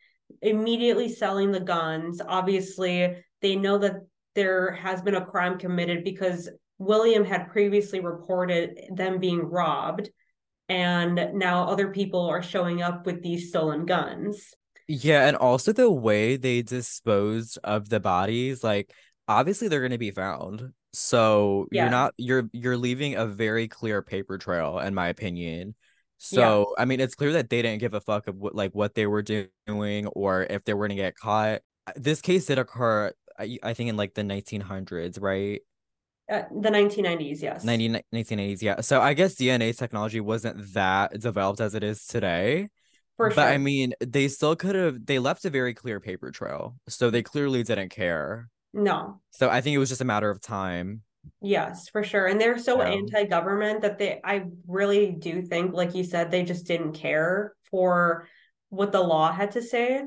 immediately 0.40 1.09
selling 1.09 1.50
the 1.50 1.59
guns. 1.59 2.23
Obviously, 2.25 3.16
they 3.42 3.56
know 3.56 3.78
that 3.78 3.97
there 4.37 4.70
has 4.70 5.02
been 5.02 5.16
a 5.16 5.26
crime 5.26 5.59
committed 5.59 6.04
because 6.04 6.49
William 6.80 7.26
had 7.26 7.50
previously 7.50 8.00
reported 8.00 8.80
them 8.90 9.18
being 9.18 9.42
robbed, 9.42 10.10
and 10.68 11.34
now 11.34 11.68
other 11.68 11.90
people 11.90 12.26
are 12.26 12.42
showing 12.42 12.80
up 12.80 13.04
with 13.04 13.22
these 13.22 13.50
stolen 13.50 13.84
guns. 13.84 14.54
Yeah, 14.88 15.28
and 15.28 15.37
also 15.37 15.72
the 15.72 15.90
way 15.90 16.37
they 16.37 16.62
disposed 16.62 17.58
of 17.62 17.90
the 17.90 18.00
bodies, 18.00 18.64
like 18.64 18.92
obviously 19.28 19.68
they're 19.68 19.80
going 19.80 19.92
to 19.92 19.99
be 19.99 20.10
found. 20.10 20.72
So 20.94 21.66
yeah. 21.70 21.82
you're 21.82 21.90
not 21.90 22.14
you're 22.16 22.49
you're 22.52 22.78
leaving 22.78 23.14
a 23.14 23.26
very 23.26 23.68
clear 23.68 24.00
paper 24.00 24.38
trail, 24.38 24.78
in 24.78 24.94
my 24.94 25.08
opinion. 25.08 25.75
So 26.16 26.75
yeah. 26.76 26.82
I 26.82 26.87
mean, 26.87 27.00
it's 27.00 27.14
clear 27.14 27.34
that 27.34 27.50
they 27.50 27.60
didn't 27.60 27.80
give 27.80 27.92
a 27.94 28.00
fuck 28.00 28.26
of 28.26 28.37
what 28.37 28.54
like 28.54 28.75
what 28.75 28.94
they 28.94 29.06
were 29.06 29.22
doing 29.22 30.06
or 30.06 30.44
if 30.49 30.64
they 30.64 30.72
were 30.72 30.88
going 30.88 30.96
to 30.96 31.02
get 31.02 31.14
caught. 31.14 31.60
This 31.94 32.22
case 32.22 32.46
did 32.46 32.58
occur, 32.58 33.12
I, 33.38 33.58
I 33.62 33.75
think, 33.75 33.90
in 33.90 33.96
like 33.96 34.14
the 34.14 34.22
1900s, 34.22 35.20
right? 35.20 35.60
Uh, 36.30 36.44
the 36.52 36.70
1990s, 36.70 37.42
yes. 37.42 37.64
90, 37.64 38.02
1980s, 38.14 38.62
yeah. 38.62 38.80
So 38.80 39.00
I 39.00 39.14
guess 39.14 39.34
DNA 39.34 39.76
technology 39.76 40.20
wasn't 40.20 40.75
that 40.75 41.18
developed 41.18 41.60
as 41.60 41.75
it 41.75 41.82
is 41.82 42.06
today. 42.06 42.68
For 43.16 43.30
sure. 43.30 43.37
but 43.37 43.52
I 43.52 43.58
mean, 43.58 43.94
they 44.00 44.28
still 44.28 44.54
could 44.54 44.76
have, 44.76 45.04
they 45.04 45.18
left 45.18 45.44
a 45.44 45.50
very 45.50 45.75
clear 45.75 45.99
paper 46.00 46.30
trail. 46.30 46.76
So 46.88 47.10
they 47.10 47.22
clearly 47.22 47.62
didn't 47.64 47.90
care. 47.90 48.49
No. 48.72 49.20
So 49.30 49.50
I 49.50 49.60
think 49.60 49.75
it 49.75 49.78
was 49.78 49.88
just 49.88 50.00
a 50.00 50.06
matter 50.06 50.30
of 50.30 50.40
time. 50.40 51.02
Yes, 51.42 51.88
for 51.88 52.02
sure. 52.02 52.26
And 52.26 52.40
they're 52.40 52.58
so 52.58 52.80
yeah. 52.80 52.90
anti 52.90 53.25
government 53.25 53.82
that 53.82 53.99
they, 53.99 54.20
I 54.25 54.44
really 54.66 55.10
do 55.10 55.42
think, 55.42 55.75
like 55.75 55.94
you 55.94 56.04
said, 56.04 56.30
they 56.30 56.44
just 56.44 56.66
didn't 56.66 56.92
care 56.92 57.54
for 57.70 58.28
what 58.68 58.92
the 58.92 59.00
law 59.00 59.32
had 59.32 59.50
to 59.52 59.62
say 59.62 60.04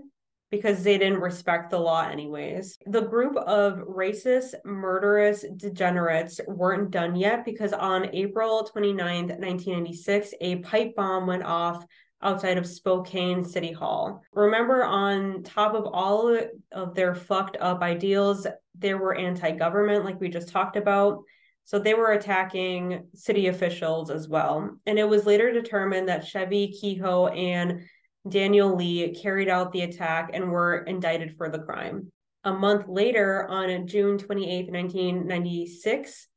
because 0.53 0.83
they 0.83 0.99
didn't 0.99 1.19
respect 1.19 1.71
the 1.71 1.79
law 1.79 2.07
anyways. 2.07 2.77
The 2.85 3.01
group 3.01 3.35
of 3.37 3.79
racist, 3.79 4.53
murderous 4.63 5.43
degenerates 5.57 6.39
weren't 6.47 6.91
done 6.91 7.15
yet 7.15 7.43
because 7.43 7.73
on 7.73 8.13
April 8.13 8.69
29th, 8.71 9.39
1996, 9.39 10.35
a 10.41 10.57
pipe 10.57 10.95
bomb 10.95 11.25
went 11.25 11.41
off 11.41 11.83
outside 12.21 12.59
of 12.59 12.67
Spokane 12.67 13.43
City 13.43 13.71
Hall. 13.71 14.21
Remember, 14.31 14.83
on 14.83 15.41
top 15.41 15.73
of 15.73 15.87
all 15.87 16.39
of 16.71 16.93
their 16.93 17.15
fucked 17.15 17.57
up 17.59 17.81
ideals, 17.81 18.45
there 18.75 18.99
were 18.99 19.15
anti 19.15 19.49
government, 19.53 20.05
like 20.05 20.21
we 20.21 20.29
just 20.29 20.49
talked 20.49 20.75
about. 20.75 21.23
So 21.63 21.79
they 21.79 21.95
were 21.95 22.11
attacking 22.11 23.07
city 23.15 23.47
officials 23.47 24.11
as 24.11 24.29
well. 24.29 24.69
And 24.85 24.99
it 24.99 25.09
was 25.09 25.25
later 25.25 25.51
determined 25.51 26.09
that 26.09 26.25
Chevie 26.25 26.79
Kehoe 26.79 27.29
and 27.29 27.85
Daniel 28.27 28.75
Lee 28.75 29.13
carried 29.13 29.49
out 29.49 29.71
the 29.71 29.81
attack 29.81 30.31
and 30.33 30.49
were 30.49 30.77
indicted 30.77 31.35
for 31.37 31.49
the 31.49 31.59
crime. 31.59 32.11
A 32.45 32.53
month 32.53 32.87
later, 32.87 33.47
on 33.49 33.87
June 33.87 34.17
28, 34.17 34.71
1996, 34.71 36.27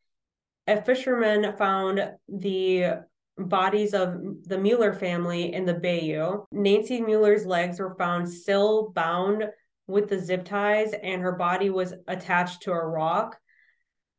a 0.66 0.83
fisherman 0.83 1.57
found 1.57 2.12
the 2.28 3.02
bodies 3.38 3.95
of 3.95 4.19
the 4.45 4.59
Mueller 4.59 4.93
family 4.93 5.52
in 5.52 5.64
the 5.64 5.75
Bayou. 5.75 6.45
Nancy 6.50 7.00
Mueller's 7.00 7.47
legs 7.47 7.78
were 7.78 7.95
found 7.97 8.28
still 8.28 8.90
bound 8.90 9.45
with 9.87 10.09
the 10.09 10.19
zip 10.19 10.45
ties, 10.45 10.93
and 11.02 11.23
her 11.23 11.33
body 11.33 11.71
was 11.71 11.95
attached 12.09 12.62
to 12.62 12.73
a 12.73 12.87
rock 12.87 13.37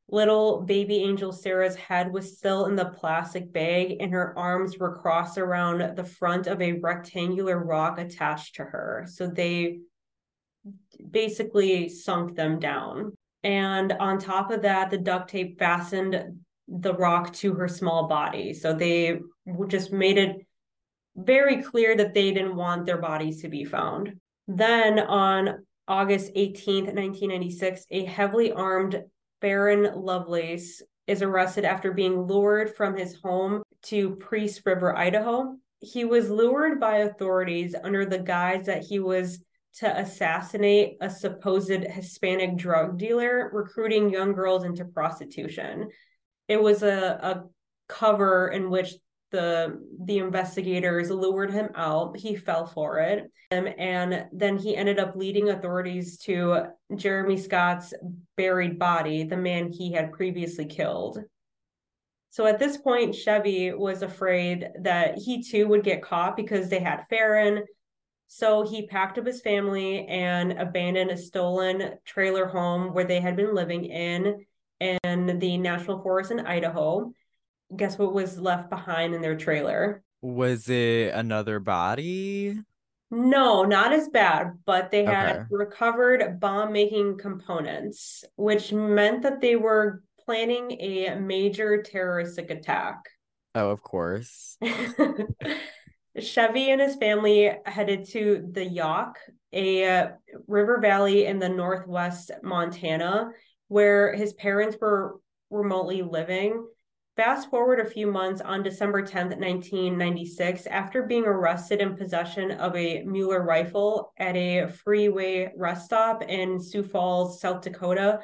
little 0.10 0.62
baby 0.62 0.98
angel 0.98 1.32
Sarah's 1.32 1.76
head 1.76 2.12
was 2.12 2.38
still 2.38 2.66
in 2.66 2.76
the 2.76 2.86
plastic 2.86 3.52
bag, 3.52 3.98
and 4.00 4.12
her 4.12 4.38
arms 4.38 4.78
were 4.78 4.96
crossed 4.96 5.38
around 5.38 5.96
the 5.96 6.04
front 6.04 6.48
of 6.48 6.62
a 6.62 6.74
rectangular 6.74 7.60
rock 7.64 8.00
attached 8.00 8.56
to 8.56 8.64
her. 8.64 9.06
So 9.08 9.28
they 9.28 9.80
basically 11.12 11.90
sunk 11.90 12.36
them 12.36 12.60
down. 12.60 13.14
And 13.44 13.92
on 13.94 14.18
top 14.18 14.52
of 14.52 14.62
that, 14.64 14.90
the 14.90 14.98
duct 14.98 15.30
tape 15.30 15.60
fastened 15.60 16.42
the 16.68 16.94
rock 16.94 17.34
to 17.34 17.54
her 17.54 17.68
small 17.68 18.08
body. 18.08 18.54
So 18.54 18.74
they 18.74 19.20
just 19.68 19.92
made 19.92 20.18
it 20.18 20.46
very 21.16 21.64
clear 21.64 21.96
that 21.96 22.14
they 22.14 22.32
didn't 22.32 22.56
want 22.56 22.86
their 22.86 22.98
bodies 22.98 23.42
to 23.42 23.50
be 23.50 23.64
found. 23.64 24.20
Then 24.48 25.00
on 25.00 25.66
August 25.88 26.34
18th, 26.36 26.94
1996, 26.94 27.86
a 27.92 28.06
heavily 28.06 28.52
armed 28.52 29.02
Faron 29.42 29.96
Lovelace 29.96 30.82
is 31.06 31.22
arrested 31.22 31.66
after 31.66 31.92
being 31.92 32.22
lured 32.22 32.76
from 32.76 32.98
his 32.98 33.16
home 33.22 33.64
to 33.84 34.16
Priest 34.18 34.62
River, 34.66 34.96
Idaho. 34.96 35.56
He 35.80 36.06
was 36.06 36.30
lured 36.30 36.80
by 36.80 36.98
authorities 36.98 37.76
under 37.82 38.06
the 38.06 38.20
guise 38.20 38.66
that 38.66 38.84
he 38.84 39.00
was 39.00 39.40
to 39.76 40.00
assassinate 40.00 40.98
a 41.02 41.10
supposed 41.10 41.70
Hispanic 41.70 42.58
drug 42.58 42.98
dealer 42.98 43.50
recruiting 43.54 44.10
young 44.10 44.34
girls 44.34 44.64
into 44.64 44.86
prostitution. 44.86 45.90
It 46.48 46.62
was 46.62 46.82
a, 46.82 47.20
a 47.22 47.44
cover 47.88 48.48
in 48.48 48.70
which 48.70 48.96
the 49.32 49.80
the 50.06 50.20
investigators 50.20 51.10
lured 51.10 51.52
him 51.52 51.70
out. 51.76 52.18
He 52.18 52.36
fell 52.36 52.66
for 52.66 53.00
it. 53.00 53.32
Um, 53.52 53.68
and 53.78 54.26
then 54.32 54.58
he 54.58 54.76
ended 54.76 55.00
up 55.00 55.16
leading 55.16 55.50
authorities 55.50 56.18
to 56.20 56.68
jeremy 56.96 57.38
scott's 57.38 57.94
buried 58.36 58.78
body 58.80 59.24
the 59.24 59.38
man 59.38 59.72
he 59.72 59.92
had 59.92 60.12
previously 60.12 60.66
killed. 60.66 61.24
So 62.30 62.46
at 62.46 62.60
this 62.60 62.78
point 62.78 63.16
chevie 63.16 63.78
was 63.78 64.02
afraid 64.02 64.70
that 64.82 65.18
he 65.18 65.44
too 65.44 65.68
would 65.68 65.84
get 65.84 66.04
caught 66.04 66.36
because 66.36 66.70
they 66.70 66.80
had 66.80 67.06
faron. 67.12 67.64
So 68.28 68.68
he 68.68 68.88
packed 68.88 69.18
up 69.18 69.26
his 69.26 69.42
family 69.42 70.06
and 70.08 70.54
abandoned 70.54 71.12
a 71.12 71.18
stolen 71.18 71.94
trailer 72.06 72.46
home 72.46 72.94
where 72.94 73.06
they 73.06 73.22
had 73.22 73.36
been 73.36 73.56
living 73.56 73.86
in 73.86 74.46
in 74.80 75.40
the 75.40 75.58
national 75.58 76.04
forest 76.04 76.30
in 76.30 76.40
idaho 76.42 77.12
guess 77.76 77.98
what 77.98 78.14
was 78.14 78.40
left 78.40 78.70
behind 78.70 79.14
in 79.14 79.22
their 79.22 79.38
trailer? 79.38 80.04
Was 80.22 80.70
it 80.70 81.14
another 81.14 81.60
body? 81.60 82.60
No, 83.10 83.64
not 83.64 83.94
as 83.94 84.10
bad, 84.10 84.60
but 84.66 84.92
they 84.92 85.06
had 85.06 85.36
okay. 85.36 85.46
recovered 85.50 86.40
bomb 86.40 86.74
making 86.74 87.18
components, 87.18 88.26
which 88.36 88.74
meant 88.74 89.24
that 89.24 89.40
they 89.40 89.56
were 89.56 90.04
planning 90.26 90.72
a 90.82 91.16
major 91.16 91.82
terroristic 91.82 92.52
attack. 92.52 92.98
Oh, 93.56 93.70
of 93.70 93.82
course. 93.82 94.58
Chevie 96.20 96.70
and 96.70 96.82
his 96.82 96.96
family 96.96 97.52
headed 97.66 98.06
to 98.10 98.50
the 98.52 98.68
Yaak, 98.68 99.14
a 99.54 100.10
river 100.48 100.80
valley 100.82 101.26
in 101.26 101.40
the 101.40 101.48
northwest 101.48 102.32
Montana, 102.44 103.30
where 103.70 104.14
his 104.14 104.34
parents 104.34 104.76
were 104.82 105.20
remotely 105.50 106.02
living 106.02 106.66
Fast 107.18 107.50
forward 107.50 107.80
a 107.80 107.90
few 107.90 108.06
months 108.06 108.42
on 108.42 108.62
December 108.62 109.02
10th, 109.02 109.40
1996, 109.40 110.68
after 110.68 111.02
being 111.02 111.26
arrested 111.26 111.82
in 111.82 111.98
possession 111.98 112.52
of 112.52 112.76
a 112.76 113.02
Mueller 113.06 113.42
rifle 113.42 114.14
at 114.20 114.36
a 114.36 114.68
freeway 114.68 115.52
rest 115.58 115.86
stop 115.86 116.22
in 116.22 116.62
Sioux 116.62 116.84
Falls, 116.84 117.42
South 117.42 117.64
Dakota, 117.64 118.20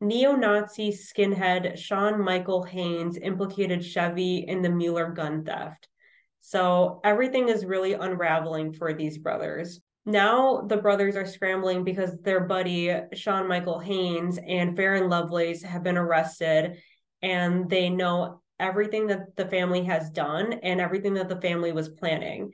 neo 0.00 0.34
Nazi 0.36 0.90
skinhead 0.90 1.76
Sean 1.76 2.18
Michael 2.18 2.62
Haynes 2.62 3.18
implicated 3.18 3.80
Chevie 3.80 4.46
in 4.46 4.62
the 4.62 4.70
Mueller 4.70 5.10
gun 5.10 5.44
theft. 5.44 5.88
So 6.40 7.02
everything 7.04 7.50
is 7.50 7.66
really 7.66 7.92
unraveling 7.92 8.72
for 8.72 8.94
these 8.94 9.18
brothers. 9.18 9.82
Now 10.06 10.62
the 10.62 10.78
brothers 10.78 11.14
are 11.14 11.26
scrambling 11.26 11.84
because 11.84 12.22
their 12.22 12.40
buddy 12.40 12.90
Sean 13.12 13.46
Michael 13.46 13.80
Haynes 13.80 14.38
and 14.38 14.74
Faron 14.78 15.10
Lovelace 15.10 15.62
have 15.62 15.82
been 15.82 15.98
arrested 15.98 16.78
and 17.22 17.68
they 17.68 17.88
know 17.90 18.40
everything 18.58 19.06
that 19.08 19.36
the 19.36 19.46
family 19.46 19.84
has 19.84 20.10
done 20.10 20.52
and 20.62 20.80
everything 20.80 21.14
that 21.14 21.28
the 21.28 21.40
family 21.40 21.72
was 21.72 21.88
planning. 21.88 22.52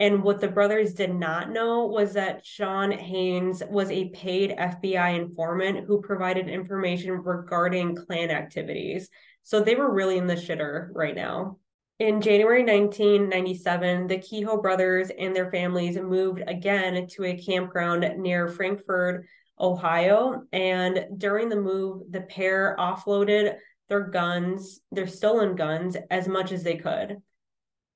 And 0.00 0.22
what 0.22 0.40
the 0.40 0.48
brothers 0.48 0.94
did 0.94 1.12
not 1.12 1.50
know 1.50 1.86
was 1.86 2.12
that 2.12 2.46
Sean 2.46 2.92
Haynes 2.92 3.62
was 3.68 3.90
a 3.90 4.10
paid 4.10 4.54
FBI 4.56 5.18
informant 5.18 5.86
who 5.86 6.00
provided 6.00 6.48
information 6.48 7.10
regarding 7.10 7.96
Klan 7.96 8.30
activities. 8.30 9.08
So 9.42 9.60
they 9.60 9.74
were 9.74 9.92
really 9.92 10.16
in 10.16 10.28
the 10.28 10.36
shitter 10.36 10.90
right 10.92 11.16
now. 11.16 11.58
In 11.98 12.20
January 12.20 12.62
1997, 12.62 14.06
the 14.06 14.18
Kehoe 14.18 14.62
brothers 14.62 15.10
and 15.10 15.34
their 15.34 15.50
families 15.50 15.96
moved 15.96 16.44
again 16.46 17.08
to 17.08 17.24
a 17.24 17.36
campground 17.36 18.08
near 18.18 18.46
Frankfort, 18.46 19.26
Ohio. 19.58 20.42
And 20.52 21.06
during 21.18 21.48
the 21.48 21.60
move, 21.60 22.02
the 22.10 22.20
pair 22.20 22.76
offloaded 22.78 23.56
their 23.88 24.02
guns, 24.02 24.80
their 24.92 25.06
stolen 25.06 25.56
guns, 25.56 25.96
as 26.10 26.28
much 26.28 26.52
as 26.52 26.62
they 26.62 26.76
could. 26.76 27.16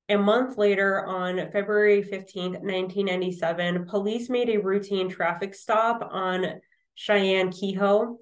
A 0.09 0.17
month 0.17 0.59
later, 0.59 1.07
on 1.07 1.51
February 1.53 2.03
15th, 2.03 2.61
1997, 2.61 3.87
police 3.87 4.29
made 4.29 4.51
a 4.51 4.61
routine 4.61 5.09
traffic 5.09 5.55
stop 5.55 6.07
on 6.11 6.61
Cheyenne 6.95 7.51
Kehoe. 7.51 8.17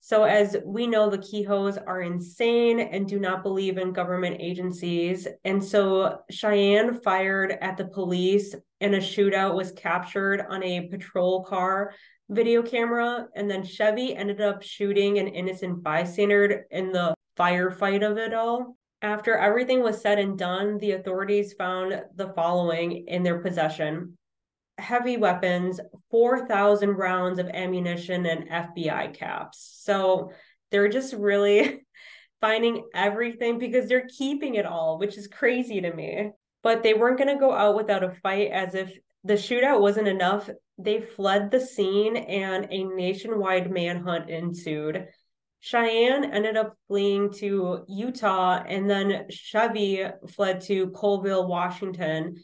So, 0.00 0.24
as 0.24 0.56
we 0.64 0.86
know, 0.86 1.08
the 1.08 1.18
Kehoes 1.18 1.78
are 1.86 2.00
insane 2.00 2.80
and 2.80 3.06
do 3.06 3.20
not 3.20 3.42
believe 3.42 3.78
in 3.78 3.92
government 3.92 4.38
agencies. 4.40 5.28
And 5.44 5.62
so, 5.62 6.20
Cheyenne 6.30 7.00
fired 7.02 7.52
at 7.60 7.76
the 7.76 7.84
police, 7.84 8.54
and 8.80 8.94
a 8.94 8.98
shootout 8.98 9.54
was 9.54 9.72
captured 9.72 10.44
on 10.48 10.62
a 10.62 10.88
patrol 10.88 11.44
car 11.44 11.92
video 12.30 12.62
camera. 12.62 13.26
And 13.34 13.50
then 13.50 13.62
Chevie 13.62 14.16
ended 14.16 14.40
up 14.40 14.62
shooting 14.62 15.18
an 15.18 15.28
innocent 15.28 15.82
bystander 15.82 16.66
in 16.70 16.92
the 16.92 17.14
firefight 17.38 18.08
of 18.08 18.16
it 18.16 18.32
all. 18.32 18.76
After 19.02 19.36
everything 19.36 19.82
was 19.82 20.00
said 20.00 20.18
and 20.18 20.38
done, 20.38 20.78
the 20.78 20.92
authorities 20.92 21.54
found 21.54 22.02
the 22.14 22.32
following 22.34 23.06
in 23.08 23.22
their 23.22 23.40
possession 23.40 24.16
heavy 24.80 25.16
weapons, 25.16 25.78
4,000 26.10 26.90
rounds 26.90 27.38
of 27.38 27.48
ammunition, 27.48 28.26
and 28.26 28.48
FBI 28.48 29.14
caps. 29.14 29.78
So 29.82 30.32
they're 30.70 30.88
just 30.88 31.14
really 31.14 31.86
finding 32.40 32.88
everything 32.94 33.58
because 33.58 33.88
they're 33.88 34.08
keeping 34.08 34.54
it 34.54 34.66
all, 34.66 34.98
which 34.98 35.16
is 35.16 35.28
crazy 35.28 35.80
to 35.82 35.92
me. 35.92 36.30
But 36.62 36.82
they 36.82 36.94
weren't 36.94 37.18
going 37.18 37.32
to 37.32 37.40
go 37.40 37.52
out 37.52 37.76
without 37.76 38.04
a 38.04 38.10
fight 38.22 38.50
as 38.50 38.74
if 38.74 38.92
the 39.24 39.34
shootout 39.34 39.80
wasn't 39.80 40.08
enough. 40.08 40.50
They 40.82 41.00
fled 41.00 41.50
the 41.50 41.60
scene 41.60 42.16
and 42.16 42.66
a 42.70 42.84
nationwide 42.84 43.70
manhunt 43.70 44.30
ensued. 44.30 45.06
Cheyenne 45.60 46.24
ended 46.24 46.56
up 46.56 46.74
fleeing 46.88 47.32
to 47.34 47.84
Utah, 47.86 48.62
and 48.66 48.88
then 48.88 49.26
Chevie 49.30 50.10
fled 50.30 50.62
to 50.62 50.88
Colville, 50.88 51.46
Washington. 51.46 52.36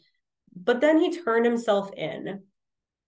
But 0.55 0.81
then 0.81 0.99
he 0.99 1.17
turned 1.17 1.45
himself 1.45 1.91
in. 1.93 2.43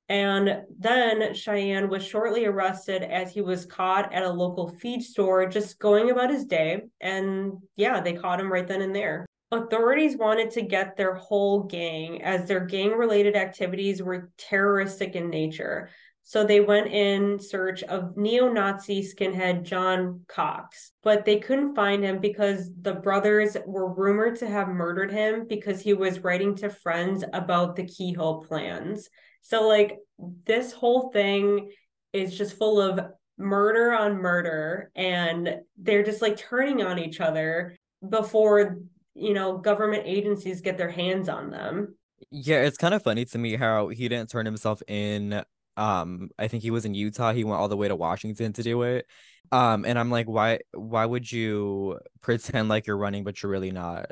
And 0.07 0.63
then 0.79 1.35
Cheyenne 1.35 1.89
was 1.89 2.03
shortly 2.03 2.45
arrested 2.45 3.03
as 3.03 3.31
he 3.31 3.41
was 3.41 3.67
caught 3.67 4.11
at 4.11 4.23
a 4.23 4.29
local 4.29 4.67
feed 4.67 5.03
store 5.03 5.45
just 5.45 5.77
going 5.77 6.09
about 6.09 6.31
his 6.31 6.45
day. 6.45 6.81
And 6.99 7.53
yeah, 7.75 8.01
they 8.01 8.13
caught 8.13 8.39
him 8.39 8.51
right 8.51 8.67
then 8.67 8.81
and 8.81 8.95
there. 8.95 9.28
Authorities 9.51 10.15
wanted 10.15 10.51
to 10.51 10.61
get 10.61 10.95
their 10.95 11.15
whole 11.15 11.63
gang 11.63 12.21
as 12.21 12.47
their 12.47 12.65
gang 12.65 12.91
related 12.91 13.35
activities 13.35 14.01
were 14.01 14.31
terroristic 14.37 15.15
in 15.15 15.29
nature. 15.29 15.89
So 16.21 16.43
they 16.43 16.59
went 16.59 16.93
in 16.93 17.39
search 17.39 17.81
of 17.81 18.15
neo 18.15 18.53
Nazi 18.53 19.01
skinhead 19.01 19.63
John 19.63 20.25
Cox, 20.27 20.91
but 21.01 21.25
they 21.25 21.39
couldn't 21.39 21.73
find 21.73 22.03
him 22.03 22.19
because 22.19 22.69
the 22.79 22.93
brothers 22.93 23.57
were 23.65 23.91
rumored 23.91 24.35
to 24.35 24.47
have 24.47 24.67
murdered 24.67 25.11
him 25.11 25.47
because 25.47 25.81
he 25.81 25.93
was 25.93 26.23
writing 26.23 26.53
to 26.57 26.69
friends 26.69 27.23
about 27.33 27.75
the 27.75 27.85
Kehoe 27.85 28.45
plans. 28.47 29.09
So, 29.41 29.67
like, 29.67 29.97
this 30.45 30.71
whole 30.71 31.09
thing 31.09 31.71
is 32.13 32.37
just 32.37 32.59
full 32.59 32.79
of 32.79 32.99
murder 33.39 33.93
on 33.93 34.21
murder, 34.21 34.91
and 34.95 35.55
they're 35.79 36.03
just 36.03 36.21
like 36.21 36.37
turning 36.37 36.83
on 36.83 36.99
each 36.99 37.19
other 37.21 37.75
before, 38.07 38.77
you 39.19 39.33
know, 39.33 39.57
government 39.57 40.03
agencies 40.05 40.61
get 40.61 40.77
their 40.77 40.89
hands 40.89 41.29
on 41.29 41.49
them. 41.49 41.95
Yeah, 42.31 42.61
it's 42.61 42.77
kind 42.77 42.93
of 42.93 43.03
funny 43.03 43.25
to 43.25 43.37
me 43.37 43.55
how 43.55 43.89
he 43.89 44.07
didn't 44.09 44.29
turn 44.29 44.45
himself 44.45 44.81
in 44.87 45.43
um 45.77 46.29
i 46.37 46.49
think 46.49 46.61
he 46.61 46.71
was 46.71 46.83
in 46.83 46.93
utah 46.93 47.31
he 47.31 47.45
went 47.45 47.57
all 47.57 47.69
the 47.69 47.77
way 47.77 47.87
to 47.87 47.95
washington 47.95 48.51
to 48.51 48.61
do 48.61 48.81
it. 48.81 49.05
Um 49.51 49.85
and 49.85 49.97
i'm 49.97 50.11
like 50.11 50.27
why 50.27 50.59
why 50.73 51.05
would 51.05 51.31
you 51.31 51.99
pretend 52.21 52.67
like 52.67 52.85
you're 52.85 52.97
running 52.97 53.23
but 53.23 53.41
you're 53.41 53.51
really 53.51 53.71
not? 53.71 54.07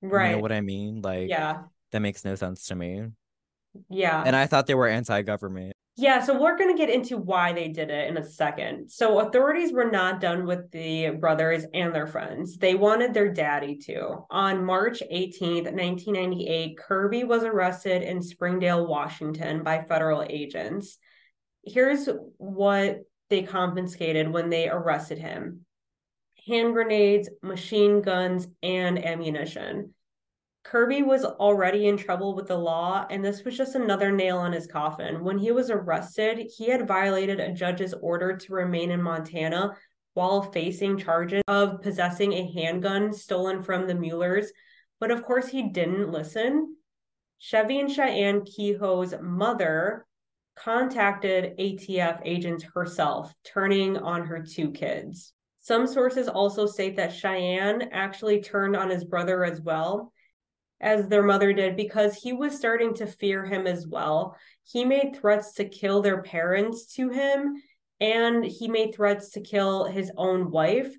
Right 0.00 0.30
you 0.30 0.36
know 0.36 0.42
what 0.42 0.52
i 0.52 0.60
mean? 0.60 1.02
Like 1.02 1.28
yeah. 1.28 1.62
that 1.90 2.00
makes 2.00 2.24
no 2.24 2.36
sense 2.36 2.66
to 2.66 2.76
me. 2.76 3.08
Yeah. 3.88 4.22
And 4.24 4.36
i 4.36 4.46
thought 4.46 4.66
they 4.66 4.74
were 4.74 4.86
anti-government 4.86 5.73
yeah, 5.96 6.24
so 6.24 6.40
we're 6.40 6.58
going 6.58 6.76
to 6.76 6.78
get 6.78 6.92
into 6.92 7.16
why 7.16 7.52
they 7.52 7.68
did 7.68 7.88
it 7.88 8.08
in 8.08 8.16
a 8.16 8.24
second. 8.24 8.90
So, 8.90 9.20
authorities 9.20 9.72
were 9.72 9.90
not 9.90 10.20
done 10.20 10.44
with 10.44 10.70
the 10.72 11.10
brothers 11.10 11.64
and 11.72 11.94
their 11.94 12.08
friends. 12.08 12.56
They 12.56 12.74
wanted 12.74 13.14
their 13.14 13.32
daddy 13.32 13.78
to. 13.86 14.24
On 14.28 14.64
March 14.64 15.02
18th, 15.12 15.70
1998, 15.72 16.78
Kirby 16.78 17.22
was 17.22 17.44
arrested 17.44 18.02
in 18.02 18.22
Springdale, 18.22 18.86
Washington 18.86 19.62
by 19.62 19.84
federal 19.84 20.24
agents. 20.28 20.98
Here's 21.62 22.08
what 22.38 23.00
they 23.30 23.42
confiscated 23.42 24.28
when 24.28 24.50
they 24.50 24.68
arrested 24.68 25.18
him 25.18 25.64
hand 26.46 26.74
grenades, 26.74 27.30
machine 27.42 28.02
guns, 28.02 28.46
and 28.62 29.02
ammunition. 29.02 29.94
Kirby 30.64 31.02
was 31.02 31.24
already 31.24 31.86
in 31.86 31.96
trouble 31.96 32.34
with 32.34 32.48
the 32.48 32.56
law, 32.56 33.06
and 33.10 33.22
this 33.22 33.44
was 33.44 33.56
just 33.56 33.74
another 33.74 34.10
nail 34.10 34.38
on 34.38 34.52
his 34.52 34.66
coffin. 34.66 35.22
When 35.22 35.38
he 35.38 35.52
was 35.52 35.70
arrested, 35.70 36.50
he 36.56 36.68
had 36.68 36.88
violated 36.88 37.38
a 37.38 37.52
judge's 37.52 37.92
order 37.92 38.34
to 38.36 38.52
remain 38.54 38.90
in 38.90 39.02
Montana 39.02 39.76
while 40.14 40.42
facing 40.42 40.96
charges 40.96 41.42
of 41.48 41.82
possessing 41.82 42.32
a 42.32 42.50
handgun 42.52 43.12
stolen 43.12 43.62
from 43.62 43.86
the 43.86 43.94
Muellers. 43.94 44.52
But 45.00 45.10
of 45.10 45.22
course, 45.22 45.48
he 45.48 45.70
didn't 45.70 46.10
listen. 46.10 46.76
Chevie 47.38 47.80
and 47.80 47.92
Cheyenne 47.92 48.40
Kehoe's 48.40 49.14
mother 49.20 50.06
contacted 50.56 51.58
ATF 51.58 52.22
agents 52.24 52.64
herself, 52.74 53.34
turning 53.44 53.98
on 53.98 54.24
her 54.24 54.42
two 54.42 54.70
kids. 54.70 55.34
Some 55.58 55.86
sources 55.86 56.26
also 56.26 56.66
state 56.66 56.96
that 56.96 57.12
Cheyenne 57.12 57.90
actually 57.92 58.40
turned 58.40 58.76
on 58.76 58.88
his 58.88 59.04
brother 59.04 59.44
as 59.44 59.60
well, 59.60 60.12
as 60.80 61.08
their 61.08 61.22
mother 61.22 61.52
did, 61.52 61.76
because 61.76 62.14
he 62.14 62.32
was 62.32 62.56
starting 62.56 62.94
to 62.94 63.06
fear 63.06 63.44
him 63.44 63.66
as 63.66 63.86
well. 63.86 64.36
He 64.64 64.84
made 64.84 65.16
threats 65.16 65.54
to 65.54 65.68
kill 65.68 66.02
their 66.02 66.22
parents 66.22 66.94
to 66.94 67.10
him, 67.10 67.54
and 68.00 68.44
he 68.44 68.68
made 68.68 68.94
threats 68.94 69.30
to 69.30 69.40
kill 69.40 69.84
his 69.84 70.10
own 70.16 70.50
wife. 70.50 70.94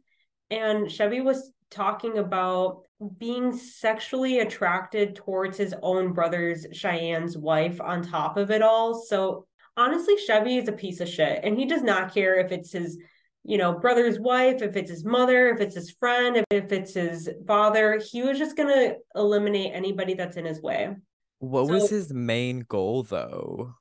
And 0.49 0.87
Chevie 0.87 1.23
was 1.23 1.51
talking 1.69 2.17
about 2.17 2.83
being 3.17 3.53
sexually 3.53 4.39
attracted 4.39 5.15
towards 5.15 5.57
his 5.57 5.75
own 5.81 6.13
brother's 6.13 6.65
Cheyenne's 6.71 7.37
wife 7.37 7.81
on 7.81 8.01
top 8.01 8.37
of 8.37 8.51
it 8.51 8.61
all. 8.61 8.95
So 8.95 9.45
honestly, 9.75 10.15
Chevie 10.15 10.61
is 10.61 10.67
a 10.67 10.73
piece 10.73 11.01
of 11.01 11.09
shit 11.09 11.41
and 11.43 11.57
he 11.57 11.65
does 11.65 11.83
not 11.83 12.13
care 12.13 12.35
if 12.35 12.51
it's 12.51 12.71
his, 12.71 12.97
you 13.45 13.57
know, 13.57 13.77
brother's 13.77 14.19
wife, 14.19 14.61
if 14.61 14.75
it's 14.75 14.89
his 14.89 15.05
mother, 15.05 15.49
if 15.49 15.61
it's 15.61 15.75
his 15.75 15.91
friend, 15.91 16.37
if, 16.37 16.45
if 16.49 16.71
it's 16.71 16.95
his 16.95 17.29
father. 17.47 18.01
He 18.11 18.23
was 18.23 18.39
just 18.39 18.57
going 18.57 18.69
to 18.69 18.95
eliminate 19.15 19.71
anybody 19.73 20.15
that's 20.15 20.35
in 20.35 20.45
his 20.45 20.61
way. 20.61 20.95
What 21.39 21.67
so, 21.67 21.73
was 21.73 21.89
his 21.89 22.11
main 22.11 22.65
goal 22.67 23.03
though? 23.03 23.75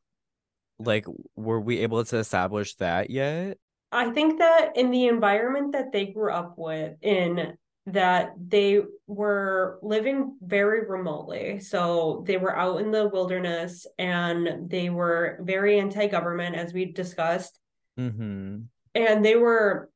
Like, 0.78 1.06
were 1.34 1.60
we 1.60 1.78
able 1.78 2.04
to 2.04 2.18
establish 2.18 2.74
that 2.76 3.08
yet? 3.08 3.56
I 3.90 4.10
think 4.10 4.38
that 4.40 4.72
in 4.76 4.90
the 4.90 5.06
environment 5.06 5.72
that 5.72 5.92
they 5.92 6.06
grew 6.06 6.32
up 6.32 6.54
with 6.58 6.96
in 7.00 7.56
that 7.86 8.32
they 8.36 8.80
were 9.06 9.78
living 9.82 10.36
very 10.42 10.86
remotely. 10.86 11.60
So 11.60 12.24
they 12.26 12.36
were 12.36 12.56
out 12.56 12.80
in 12.80 12.90
the 12.90 13.08
wilderness 13.08 13.86
and 13.98 14.68
they 14.68 14.90
were 14.90 15.38
very 15.42 15.78
anti 15.78 16.06
government, 16.08 16.56
as 16.56 16.72
we 16.72 16.86
discussed. 16.86 17.58
Mm-hmm. 17.98 18.62
And 18.94 19.24
they 19.24 19.36
were 19.36 19.90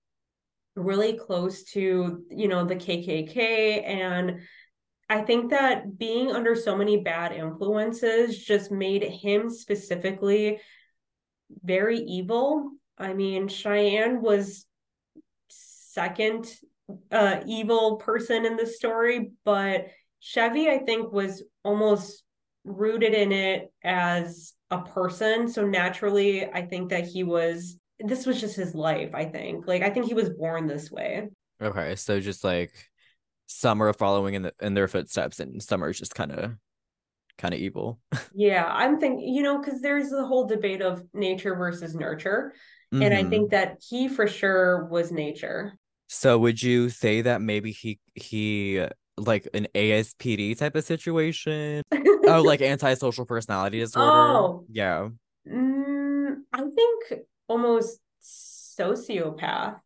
really 0.75 1.15
close 1.15 1.65
to, 1.73 2.25
you 2.31 2.49
know, 2.49 2.65
the 2.65 2.77
KKK. 2.77 3.85
And 3.85 4.41
I 5.09 5.23
think 5.23 5.51
that 5.51 5.99
being 5.99 6.31
under 6.31 6.55
so 6.55 6.77
many 6.77 6.99
bad 6.99 7.33
influences 7.33 8.39
just 8.39 8.71
made 8.71 9.03
him 9.03 9.51
specifically 9.51 10.61
very 11.63 11.99
evil. 11.99 12.71
I 12.97 13.15
mean, 13.15 13.49
Cheyenne 13.49 14.21
was 14.21 14.67
second 15.49 16.53
uh, 17.11 17.41
evil 17.47 17.97
person 17.97 18.45
in 18.45 18.57
the 18.57 18.67
story, 18.67 19.33
but 19.45 19.87
Chevie, 20.23 20.69
I 20.69 20.79
think, 20.79 21.13
was 21.13 21.43
almost 21.65 22.23
rooted 22.65 23.15
in 23.15 23.33
it 23.33 23.73
as 23.83 24.53
a 24.71 24.81
person. 24.81 25.49
So 25.49 25.65
naturally, 25.67 26.47
I 26.47 26.63
think 26.67 26.91
that 26.91 27.07
he 27.07 27.25
was, 27.25 27.79
this 28.01 28.27
was 28.27 28.41
just 28.41 28.57
his 28.57 28.75
life, 28.75 29.11
I 29.15 29.25
think. 29.25 29.67
Like, 29.67 29.83
I 29.83 29.91
think 29.91 30.07
he 30.07 30.15
was 30.15 30.31
born 30.31 30.67
this 30.67 30.91
way. 30.91 31.29
Okay. 31.61 31.97
So 31.97 32.21
just 32.21 32.45
like 32.45 32.73
some 33.47 33.83
are 33.83 33.93
following 33.93 34.35
in, 34.35 34.43
the, 34.43 34.55
in 34.61 34.75
their 34.75 34.89
footsteps 34.89 35.41
and 35.41 35.63
some 35.63 35.83
are 35.83 35.93
just 35.93 36.15
kind 36.15 36.33
of 36.33 36.53
kind 37.39 37.55
of 37.55 37.61
evil. 37.61 37.99
yeah, 38.35 38.67
I'm 38.67 39.01
thinking, 39.01 39.33
you 39.33 39.43
know, 39.43 39.59
because 39.59 39.81
there's 39.81 40.11
the 40.11 40.27
whole 40.27 40.47
debate 40.47 40.83
of 40.83 41.03
nature 41.15 41.55
versus 41.55 41.95
nurture. 41.95 42.53
Mm-hmm. 42.93 43.03
And 43.03 43.15
I 43.15 43.21
mm-hmm. 43.21 43.31
think 43.31 43.51
that 43.51 43.83
he 43.89 44.09
for 44.09 44.27
sure 44.27 44.87
was 44.87 45.13
nature. 45.13 45.75
So 46.09 46.39
would 46.39 46.63
you 46.63 46.89
say 46.89 47.23
that 47.23 47.41
maybe 47.41 47.71
he 47.71 47.99
he 48.15 48.85
like 49.17 49.49
an 49.53 49.69
ASPD 49.75 50.57
type 50.57 50.75
of 50.75 50.85
situation? 50.85 51.83
oh, 51.93 52.43
like 52.45 52.63
antisocial 52.63 53.27
personality 53.27 53.81
disorder. 53.81 54.11
Oh, 54.11 54.65
yeah. 54.71 55.09
Mm, 55.47 56.37
I 56.53 56.61
think 56.61 57.23
almost 57.49 57.99
sociopath. 58.23 59.81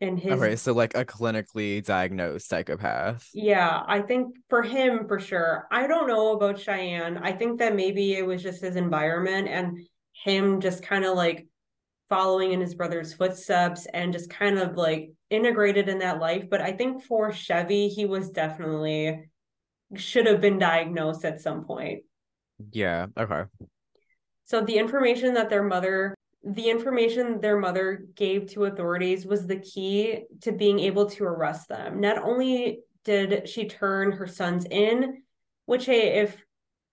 In 0.00 0.16
his 0.16 0.32
okay, 0.32 0.56
so 0.56 0.72
like 0.72 0.96
a 0.96 1.04
clinically 1.04 1.84
diagnosed 1.84 2.48
psychopath. 2.48 3.30
Yeah, 3.32 3.84
I 3.86 4.00
think 4.00 4.34
for 4.48 4.60
him 4.60 5.06
for 5.06 5.20
sure. 5.20 5.68
I 5.70 5.86
don't 5.86 6.08
know 6.08 6.32
about 6.32 6.58
Cheyenne. 6.58 7.18
I 7.18 7.30
think 7.30 7.60
that 7.60 7.76
maybe 7.76 8.14
it 8.14 8.26
was 8.26 8.42
just 8.42 8.62
his 8.62 8.74
environment 8.74 9.46
and 9.46 9.86
him 10.24 10.60
just 10.60 10.82
kind 10.82 11.04
of 11.04 11.16
like 11.16 11.46
following 12.08 12.50
in 12.50 12.60
his 12.60 12.74
brother's 12.74 13.14
footsteps 13.14 13.86
and 13.86 14.12
just 14.12 14.28
kind 14.28 14.58
of 14.58 14.76
like 14.76 15.12
integrated 15.30 15.88
in 15.88 16.00
that 16.00 16.18
life. 16.18 16.50
But 16.50 16.60
I 16.60 16.72
think 16.72 17.04
for 17.04 17.30
Chevie, 17.30 17.88
he 17.88 18.04
was 18.04 18.30
definitely 18.30 19.30
should 19.94 20.26
have 20.26 20.40
been 20.40 20.58
diagnosed 20.58 21.24
at 21.24 21.40
some 21.40 21.64
point. 21.64 22.02
Yeah. 22.72 23.06
Okay. 23.16 23.44
So 24.44 24.62
the 24.62 24.78
information 24.78 25.34
that 25.34 25.48
their 25.48 25.62
mother 25.62 26.16
the 26.44 26.70
information 26.70 27.40
their 27.40 27.58
mother 27.58 28.04
gave 28.14 28.50
to 28.52 28.64
authorities 28.64 29.24
was 29.24 29.46
the 29.46 29.60
key 29.60 30.24
to 30.40 30.52
being 30.52 30.80
able 30.80 31.06
to 31.10 31.24
arrest 31.24 31.68
them. 31.68 32.00
Not 32.00 32.18
only 32.18 32.80
did 33.04 33.48
she 33.48 33.68
turn 33.68 34.12
her 34.12 34.26
sons 34.26 34.66
in, 34.70 35.22
which 35.66 35.86
hey, 35.86 36.20
if 36.20 36.36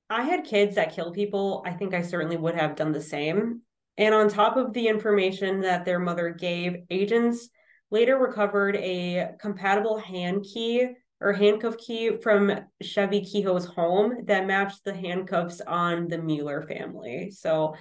I 0.10 0.24
had 0.24 0.44
kids 0.44 0.76
that 0.76 0.94
kill 0.94 1.12
people, 1.12 1.64
I 1.66 1.72
think 1.72 1.94
I 1.94 2.02
certainly 2.02 2.38
would 2.38 2.56
have 2.56 2.76
done 2.76 2.92
the 2.92 3.02
same. 3.02 3.62
And 3.98 4.16
on 4.16 4.30
top 4.30 4.56
of 4.56 4.74
the 4.74 4.88
information 4.88 5.62
that 5.62 5.86
their 5.86 6.00
mother 6.00 6.30
gave, 6.30 6.78
agents 6.90 7.50
later 7.92 8.18
recovered 8.18 8.76
a 8.78 9.32
compatible 9.40 9.98
hand 9.98 10.46
key 10.52 10.88
or 11.22 11.34
handcuff 11.34 11.78
key 11.78 12.18
from 12.22 12.52
Chevie 12.82 13.30
Kehoe's 13.30 13.66
home 13.66 14.26
that 14.26 14.48
matched 14.48 14.86
the 14.86 14.94
handcuffs 14.94 15.60
on 15.62 16.08
the 16.08 16.18
Mueller 16.18 16.62
family. 16.62 17.30
So 17.32 17.76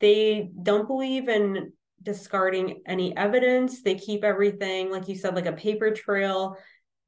they 0.00 0.50
don't 0.62 0.86
believe 0.86 1.28
in 1.28 1.72
discarding 2.02 2.82
any 2.86 3.16
evidence. 3.16 3.82
They 3.82 3.94
keep 3.94 4.24
everything, 4.24 4.90
like 4.90 5.08
you 5.08 5.16
said, 5.16 5.34
like 5.34 5.46
a 5.46 5.52
paper 5.52 5.90
trail, 5.90 6.56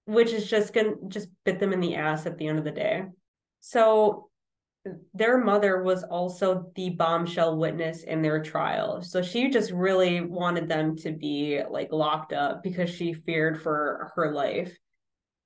which 0.07 0.33
is 0.33 0.49
just 0.49 0.73
gonna 0.73 0.95
just 1.09 1.29
bit 1.45 1.59
them 1.59 1.73
in 1.73 1.81
the 1.81 1.97
ass 1.97 2.27
at 2.27 2.39
the 2.39 2.47
end 2.47 2.59
of 2.59 2.65
the 2.65 2.71
day. 2.71 3.05
So 3.61 4.31
their 5.15 5.39
mother 5.39 5.83
was 5.83 6.05
also 6.05 6.71
the 6.77 6.91
bombshell 6.91 7.57
witness 7.57 8.05
in 8.05 8.23
their 8.23 8.43
trial. 8.43 9.03
So 9.03 9.21
she 9.21 9.51
just 9.51 9.73
really 9.73 10.21
wanted 10.21 10.69
them 10.69 10.97
to 10.99 11.13
be 11.13 11.61
like 11.69 11.93
locked 11.93 12.33
up 12.33 12.63
because 12.63 12.89
she 12.89 13.13
feared 13.13 13.61
for 13.61 14.13
her 14.15 14.33
life. 14.33 14.77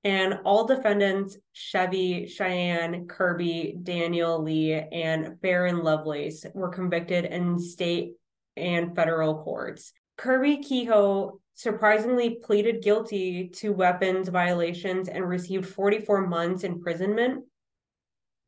And 0.03 0.39
all 0.45 0.65
defendants, 0.65 1.37
Chevie, 1.55 2.27
Cheyenne, 2.27 3.07
Kirby, 3.07 3.77
Daniel 3.83 4.41
Lee, 4.41 4.73
and 4.73 5.37
Faron 5.43 5.83
Lovelace, 5.83 6.45
were 6.53 6.69
convicted 6.69 7.25
in 7.25 7.59
state 7.59 8.13
and 8.57 8.95
federal 8.95 9.43
courts. 9.43 9.93
Kirby 10.17 10.57
Kehoe 10.57 11.39
surprisingly 11.53 12.39
pleaded 12.43 12.81
guilty 12.81 13.49
to 13.49 13.69
weapons 13.69 14.29
violations 14.29 15.07
and 15.07 15.27
received 15.27 15.67
44 15.67 16.25
months 16.27 16.63
imprisonment 16.63 17.43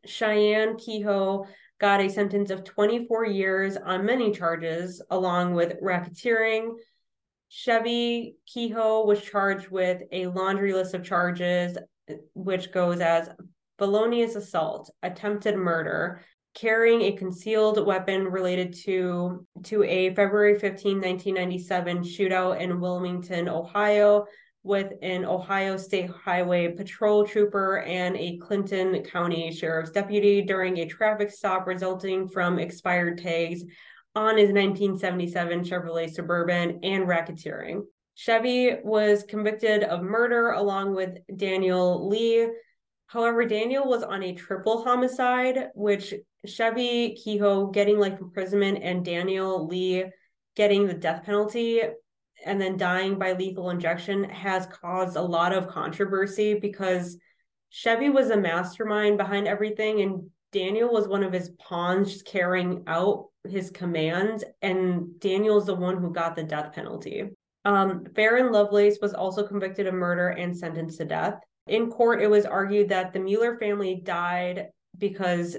Cheyenne 0.06 0.78
Kehoe 0.78 1.46
got 1.80 2.02
a 2.02 2.10
sentence 2.10 2.50
of 2.50 2.64
24 2.64 3.26
years 3.26 3.78
on 3.78 4.06
many 4.06 4.32
charges, 4.32 5.02
along 5.10 5.54
with 5.54 5.82
racketeering. 5.82 6.76
Chevie 7.54 8.36
Kehoe 8.48 9.06
was 9.06 9.22
charged 9.22 9.70
with 9.70 10.02
a 10.12 10.28
laundry 10.28 10.74
list 10.74 10.96
of 10.96 11.04
charges, 11.04 11.78
which 12.34 12.72
goes 12.72 13.00
as 13.00 13.30
felonious 13.78 14.36
assault, 14.36 14.90
attempted 15.04 15.56
murder, 15.56 16.22
carrying 16.56 17.02
a 17.02 17.16
concealed 17.16 17.86
weapon 17.86 18.26
related 18.26 18.74
to 18.74 19.46
to 19.64 19.84
a 19.84 20.14
February 20.16 20.58
15, 20.58 20.98
1997 20.98 22.00
shootout 22.00 22.60
in 22.60 22.80
Wilmington, 22.80 23.48
Ohio, 23.48 24.26
with 24.64 24.94
an 25.04 25.26
Ohio 25.26 25.78
State 25.78 26.10
Highway 26.10 26.70
Patrol 26.70 27.26
trooper 27.26 27.80
and 27.82 28.16
a 28.16 28.38
Clinton 28.38 29.04
County 29.04 29.52
Sheriff's 29.52 29.92
deputy 29.92 30.42
during 30.42 30.78
a 30.78 30.88
traffic 30.88 31.30
stop 31.30 31.68
resulting 31.68 32.30
from 32.30 32.58
expired 32.58 33.20
tags 33.20 33.64
on 34.16 34.38
his 34.38 34.52
1977 34.52 35.64
Chevrolet 35.64 36.12
Suburban 36.12 36.80
and 36.84 37.06
racketeering. 37.08 37.84
Chevie 38.18 38.84
was 38.84 39.24
convicted 39.24 39.84
of 39.84 40.04
murder 40.04 40.52
along 40.52 40.96
with 40.96 41.18
Daniel 41.36 42.08
Lee. 42.08 42.48
However, 43.08 43.46
Daniel 43.46 43.88
was 43.88 44.04
on 44.04 44.24
a 44.24 44.36
triple 44.36 44.84
homicide, 44.84 45.70
which 45.74 46.14
Chevie 46.46 47.16
Kehoe 47.16 47.72
getting 47.72 48.00
life 48.00 48.20
imprisonment 48.20 48.80
and 48.84 49.04
Daniel 49.04 49.68
Lee 49.68 50.06
getting 50.56 50.86
the 50.86 50.94
death 50.94 51.24
penalty 51.24 51.82
and 52.46 52.62
then 52.62 52.78
dying 52.78 53.18
by 53.18 53.34
lethal 53.34 53.70
injection 53.70 54.26
has 54.26 54.68
caused 54.68 55.16
a 55.16 55.22
lot 55.22 55.54
of 55.54 55.68
controversy 55.68 56.54
because 56.54 57.18
Chevie 57.72 58.14
was 58.14 58.30
a 58.30 58.38
mastermind 58.38 59.18
behind 59.18 59.48
everything 59.48 60.02
and 60.02 60.30
Daniel 60.54 60.94
was 60.94 61.08
one 61.08 61.24
of 61.24 61.34
his 61.34 61.50
pawns 61.60 62.22
carrying 62.22 62.84
out 62.88 63.26
his 63.50 63.70
commands 63.72 64.44
and 64.62 65.20
Daniel's 65.20 65.66
the 65.66 65.76
one 65.76 65.98
who 65.98 66.14
got 66.14 66.36
the 66.36 66.44
death 66.44 66.74
penalty. 66.74 67.30
Um, 67.66 68.06
Lovelace 68.16 69.00
was 69.02 69.14
also 69.14 69.46
convicted 69.46 69.88
of 69.88 69.94
murder 69.94 70.30
and 70.30 70.56
sentenced 70.56 71.00
to 71.00 71.06
death. 71.06 71.40
In 71.68 71.90
court, 71.90 72.22
it 72.22 72.30
was 72.30 72.46
argued 72.46 72.90
that 72.90 73.14
the 73.14 73.20
Mueller 73.20 73.58
family 73.58 74.02
died 74.04 74.68
because 74.98 75.58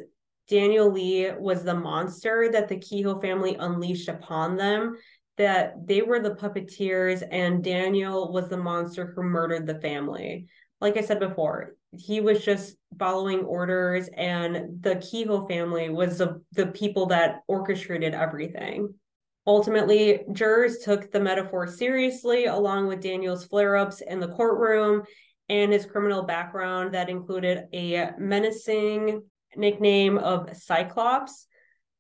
Daniel 0.48 0.92
Lee 0.92 1.33
was 1.33 1.64
the 1.64 1.74
monster 1.74 2.50
that 2.52 2.68
the 2.68 2.78
Kehoe 2.78 3.20
family 3.20 3.57
unleashed 3.59 4.09
upon 4.09 4.57
them, 4.57 4.96
that 5.38 5.74
they 5.87 6.02
were 6.02 6.20
the 6.20 6.35
puppeteers 6.35 7.26
and 7.30 7.64
Daniel 7.64 8.33
was 8.33 8.48
the 8.48 8.57
monster 8.57 9.12
who 9.14 9.22
murdered 9.22 9.66
the 9.66 9.80
family. 9.80 10.46
Like 10.80 10.96
I 10.96 11.02
said 11.02 11.20
before, 11.20 11.76
he 11.92 12.20
was 12.20 12.44
just 12.44 12.76
following 12.98 13.40
orders, 13.40 14.08
and 14.16 14.82
the 14.82 14.96
Kehoe 14.96 15.46
family 15.46 15.88
was 15.88 16.18
the, 16.18 16.42
the 16.52 16.66
people 16.66 17.06
that 17.06 17.40
orchestrated 17.46 18.14
everything. 18.14 18.92
Ultimately, 19.46 20.20
jurors 20.32 20.78
took 20.78 21.10
the 21.10 21.20
metaphor 21.20 21.66
seriously, 21.66 22.46
along 22.46 22.88
with 22.88 23.00
Daniel's 23.02 23.44
flare 23.44 23.76
ups 23.76 24.00
in 24.00 24.18
the 24.18 24.28
courtroom 24.28 25.02
and 25.48 25.72
his 25.72 25.87
criminal 25.87 26.22
background 26.22 26.94
that 26.94 27.10
included 27.10 27.64
a 27.74 28.12
menacing 28.18 29.22
nickname 29.56 30.18
of 30.18 30.56
Cyclops. 30.56 31.46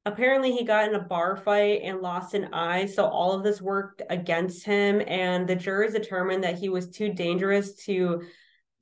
Apparently, 0.06 0.52
he 0.52 0.64
got 0.64 0.88
in 0.88 0.94
a 0.94 1.00
bar 1.00 1.36
fight 1.36 1.80
and 1.82 2.00
lost 2.00 2.34
an 2.34 2.52
eye, 2.52 2.86
so 2.86 3.04
all 3.04 3.32
of 3.32 3.42
this 3.42 3.60
worked 3.60 4.02
against 4.10 4.64
him. 4.64 5.02
And 5.06 5.46
the 5.46 5.56
jurors 5.56 5.92
determined 5.92 6.44
that 6.44 6.58
he 6.58 6.68
was 6.68 6.88
too 6.88 7.12
dangerous 7.12 7.74
to 7.84 8.22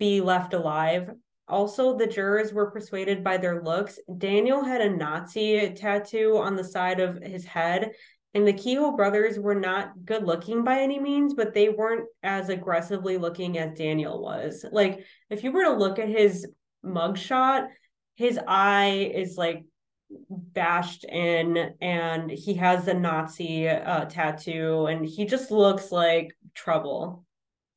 be 0.03 0.21
left 0.21 0.53
alive. 0.53 1.09
Also, 1.47 1.97
the 1.97 2.09
jurors 2.09 2.53
were 2.53 2.73
persuaded 2.73 3.23
by 3.23 3.37
their 3.37 3.63
looks. 3.63 4.01
Daniel 4.19 4.65
had 4.65 4.81
a 4.81 4.91
Nazi 4.91 5.71
tattoo 5.75 6.39
on 6.39 6.57
the 6.57 6.65
side 6.65 6.99
of 6.99 7.23
his 7.23 7.45
head, 7.45 7.93
and 8.35 8.45
the 8.45 8.53
Kehoe 8.53 8.97
brothers 8.97 9.39
were 9.39 9.55
not 9.55 9.93
good 10.05 10.25
looking 10.25 10.65
by 10.65 10.81
any 10.81 10.99
means, 10.99 11.35
but 11.35 11.55
they 11.55 11.69
weren't 11.69 12.09
as 12.25 12.49
aggressively 12.49 13.17
looking 13.17 13.59
as 13.59 13.79
Daniel 13.79 14.21
was. 14.21 14.67
Like, 14.73 15.05
if 15.31 15.45
you 15.45 15.53
were 15.53 15.67
to 15.67 15.73
look 15.73 16.01
at 16.01 16.09
his 16.09 16.49
mugshot, 16.85 17.69
his 18.17 18.41
eye 18.49 19.13
is 19.15 19.37
like 19.37 19.63
bashed 20.29 21.05
in 21.05 21.75
and 21.81 22.29
he 22.29 22.55
has 22.55 22.89
a 22.89 22.95
Nazi 22.95 23.69
uh, 23.69 24.07
tattoo 24.07 24.87
and 24.87 25.07
he 25.07 25.27
just 25.27 25.53
looks 25.53 25.93
like 25.93 26.37
trouble. 26.55 27.25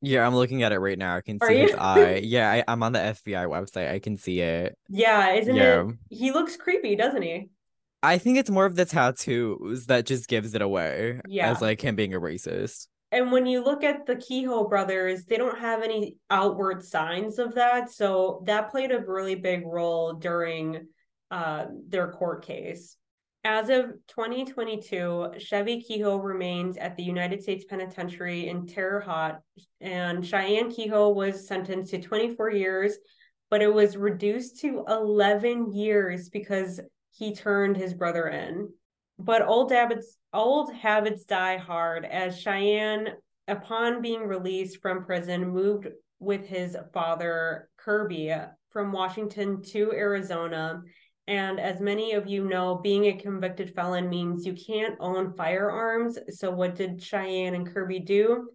Yeah, 0.05 0.25
I'm 0.25 0.35
looking 0.35 0.63
at 0.63 0.71
it 0.71 0.79
right 0.79 0.97
now. 0.97 1.15
I 1.15 1.21
can 1.21 1.39
Are 1.41 1.47
see 1.47 1.57
his 1.59 1.73
eye. 1.73 2.15
Yeah, 2.23 2.51
I, 2.51 2.63
I'm 2.67 2.83
on 2.83 2.91
the 2.91 2.99
FBI 2.99 3.47
website. 3.47 3.91
I 3.91 3.99
can 3.99 4.17
see 4.17 4.39
it. 4.39 4.77
Yeah, 4.87 5.33
isn't 5.33 5.55
Yeah. 5.55 5.87
it? 5.87 5.95
He 6.09 6.31
looks 6.31 6.55
creepy, 6.57 6.95
doesn't 6.95 7.21
he? 7.21 7.49
I 8.03 8.19
think 8.19 8.37
it's 8.37 8.49
more 8.51 8.65
of 8.65 8.75
the 8.75 8.85
tattoos 8.85 9.87
that 9.87 10.05
just 10.05 10.27
gives 10.27 10.53
it 10.53 10.61
away 10.61 11.21
Yeah. 11.27 11.49
as 11.51 11.61
like 11.61 11.81
him 11.81 11.95
being 11.95 12.13
a 12.13 12.19
racist. 12.19 12.87
And 13.11 13.31
when 13.31 13.45
you 13.45 13.63
look 13.63 13.83
at 13.83 14.05
the 14.05 14.15
Kehoe 14.15 14.67
brothers, 14.67 15.25
they 15.25 15.37
don't 15.37 15.57
have 15.57 15.81
any 15.81 16.17
outward 16.29 16.83
signs 16.83 17.39
of 17.39 17.55
that. 17.55 17.89
So 17.89 18.43
that 18.45 18.69
played 18.71 18.91
a 18.91 18.99
really 18.99 19.35
big 19.35 19.65
role 19.65 20.13
during 20.13 20.87
uh, 21.31 21.65
their 21.87 22.11
court 22.11 22.45
case. 22.45 22.97
As 23.47 23.69
of 23.69 23.91
2022, 24.07 25.33
Chevie 25.37 25.85
Kehoe 25.85 26.17
remains 26.17 26.77
at 26.77 26.97
the 26.97 27.03
United 27.03 27.43
States 27.43 27.63
Penitentiary 27.69 28.47
in 28.47 28.65
Terre 28.65 28.99
Haute, 28.99 29.37
and 29.79 30.25
Cheyenne 30.25 30.71
Kehoe 30.71 31.09
was 31.09 31.47
sentenced 31.47 31.91
to 31.91 32.01
24 32.01 32.49
years, 32.49 32.97
but 33.51 33.61
it 33.61 33.71
was 33.71 33.97
reduced 33.97 34.61
to 34.61 34.83
11 34.87 35.73
years 35.73 36.29
because 36.29 36.79
he 37.11 37.35
turned 37.35 37.77
his 37.77 37.93
brother 37.93 38.29
in. 38.29 38.67
But 39.19 39.43
old 39.43 39.71
habits 39.71 40.17
old 40.33 40.73
habits 40.73 41.25
die 41.25 41.57
hard 41.57 42.03
as 42.03 42.41
Cheyenne, 42.41 43.09
upon 43.47 44.01
being 44.01 44.23
released 44.23 44.81
from 44.81 45.05
prison, 45.05 45.49
moved 45.49 45.87
with 46.17 46.47
his 46.47 46.75
father 46.95 47.69
Kirby 47.77 48.33
from 48.71 48.91
Washington 48.91 49.61
to 49.61 49.91
Arizona. 49.91 50.81
And 51.27 51.59
as 51.59 51.81
many 51.81 52.13
of 52.13 52.27
you 52.27 52.47
know, 52.47 52.75
being 52.75 53.05
a 53.05 53.13
convicted 53.17 53.73
felon 53.73 54.09
means 54.09 54.45
you 54.45 54.53
can't 54.53 54.95
own 54.99 55.33
firearms. 55.33 56.19
So 56.29 56.51
what 56.51 56.75
did 56.75 57.01
Cheyenne 57.01 57.55
and 57.55 57.71
Kirby 57.71 57.99
do? 57.99 58.49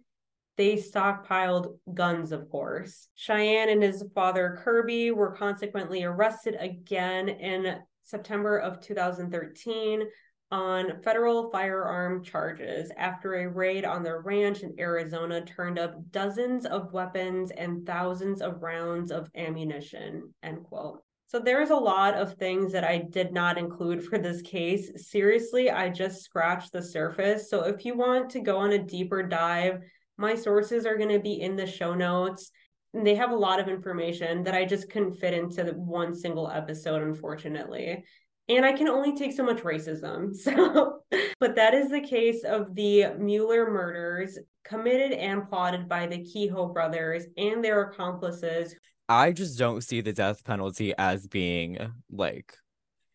They 0.57 0.75
stockpiled 0.75 1.77
guns, 1.93 2.31
of 2.31 2.49
course. 2.49 3.07
Cheyenne 3.15 3.69
and 3.69 3.83
his 3.83 4.03
father 4.13 4.59
Kirby 4.63 5.11
were 5.11 5.31
consequently 5.31 6.03
arrested 6.03 6.55
again 6.59 7.29
in 7.29 7.79
September 8.03 8.57
of 8.57 8.79
2013 8.79 10.03
on 10.51 11.01
federal 11.01 11.49
firearm 11.49 12.23
charges 12.23 12.91
after 12.97 13.35
a 13.35 13.49
raid 13.49 13.85
on 13.85 14.03
their 14.03 14.19
ranch 14.21 14.61
in 14.61 14.75
Arizona 14.77 15.43
turned 15.45 15.79
up 15.79 15.95
dozens 16.11 16.65
of 16.65 16.91
weapons 16.91 17.51
and 17.51 17.85
thousands 17.85 18.41
of 18.41 18.61
rounds 18.61 19.11
of 19.11 19.29
ammunition. 19.35 20.33
End 20.43 20.63
quote. 20.63 21.01
So 21.31 21.39
there's 21.39 21.69
a 21.69 21.75
lot 21.77 22.15
of 22.15 22.33
things 22.33 22.73
that 22.73 22.83
I 22.83 22.97
did 22.97 23.31
not 23.31 23.57
include 23.57 24.03
for 24.03 24.17
this 24.17 24.41
case. 24.41 24.91
Seriously, 25.09 25.71
I 25.71 25.87
just 25.87 26.23
scratched 26.23 26.73
the 26.73 26.83
surface. 26.83 27.49
So 27.49 27.63
if 27.63 27.85
you 27.85 27.95
want 27.95 28.31
to 28.31 28.41
go 28.41 28.57
on 28.57 28.73
a 28.73 28.77
deeper 28.77 29.23
dive, 29.23 29.79
my 30.17 30.35
sources 30.35 30.85
are 30.85 30.97
going 30.97 31.07
to 31.07 31.21
be 31.21 31.39
in 31.39 31.55
the 31.55 31.65
show 31.65 31.93
notes. 31.93 32.51
And 32.93 33.07
they 33.07 33.15
have 33.15 33.31
a 33.31 33.37
lot 33.37 33.61
of 33.61 33.69
information 33.69 34.43
that 34.43 34.55
I 34.55 34.65
just 34.65 34.89
couldn't 34.89 35.13
fit 35.21 35.33
into 35.33 35.63
one 35.71 36.13
single 36.13 36.51
episode, 36.51 37.01
unfortunately 37.01 38.03
and 38.49 38.65
I 38.65 38.73
can 38.73 38.87
only 38.87 39.15
take 39.15 39.33
so 39.33 39.43
much 39.43 39.61
racism. 39.61 40.35
So, 40.41 40.99
but 41.39 41.55
that 41.55 41.73
is 41.73 41.89
the 41.89 42.01
case 42.01 42.43
of 42.43 42.75
the 42.75 43.13
Mueller 43.17 43.71
murders 43.71 44.37
committed 44.63 45.13
and 45.13 45.47
plotted 45.47 45.87
by 45.87 46.07
the 46.07 46.23
Kehoe 46.23 46.73
brothers 46.73 47.25
and 47.37 47.63
their 47.63 47.83
accomplices. 47.83 48.75
I 49.09 49.31
just 49.31 49.59
don't 49.59 49.83
see 49.83 50.01
the 50.01 50.13
death 50.13 50.43
penalty 50.43 50.93
as 50.97 51.27
being 51.27 51.77
like 52.09 52.55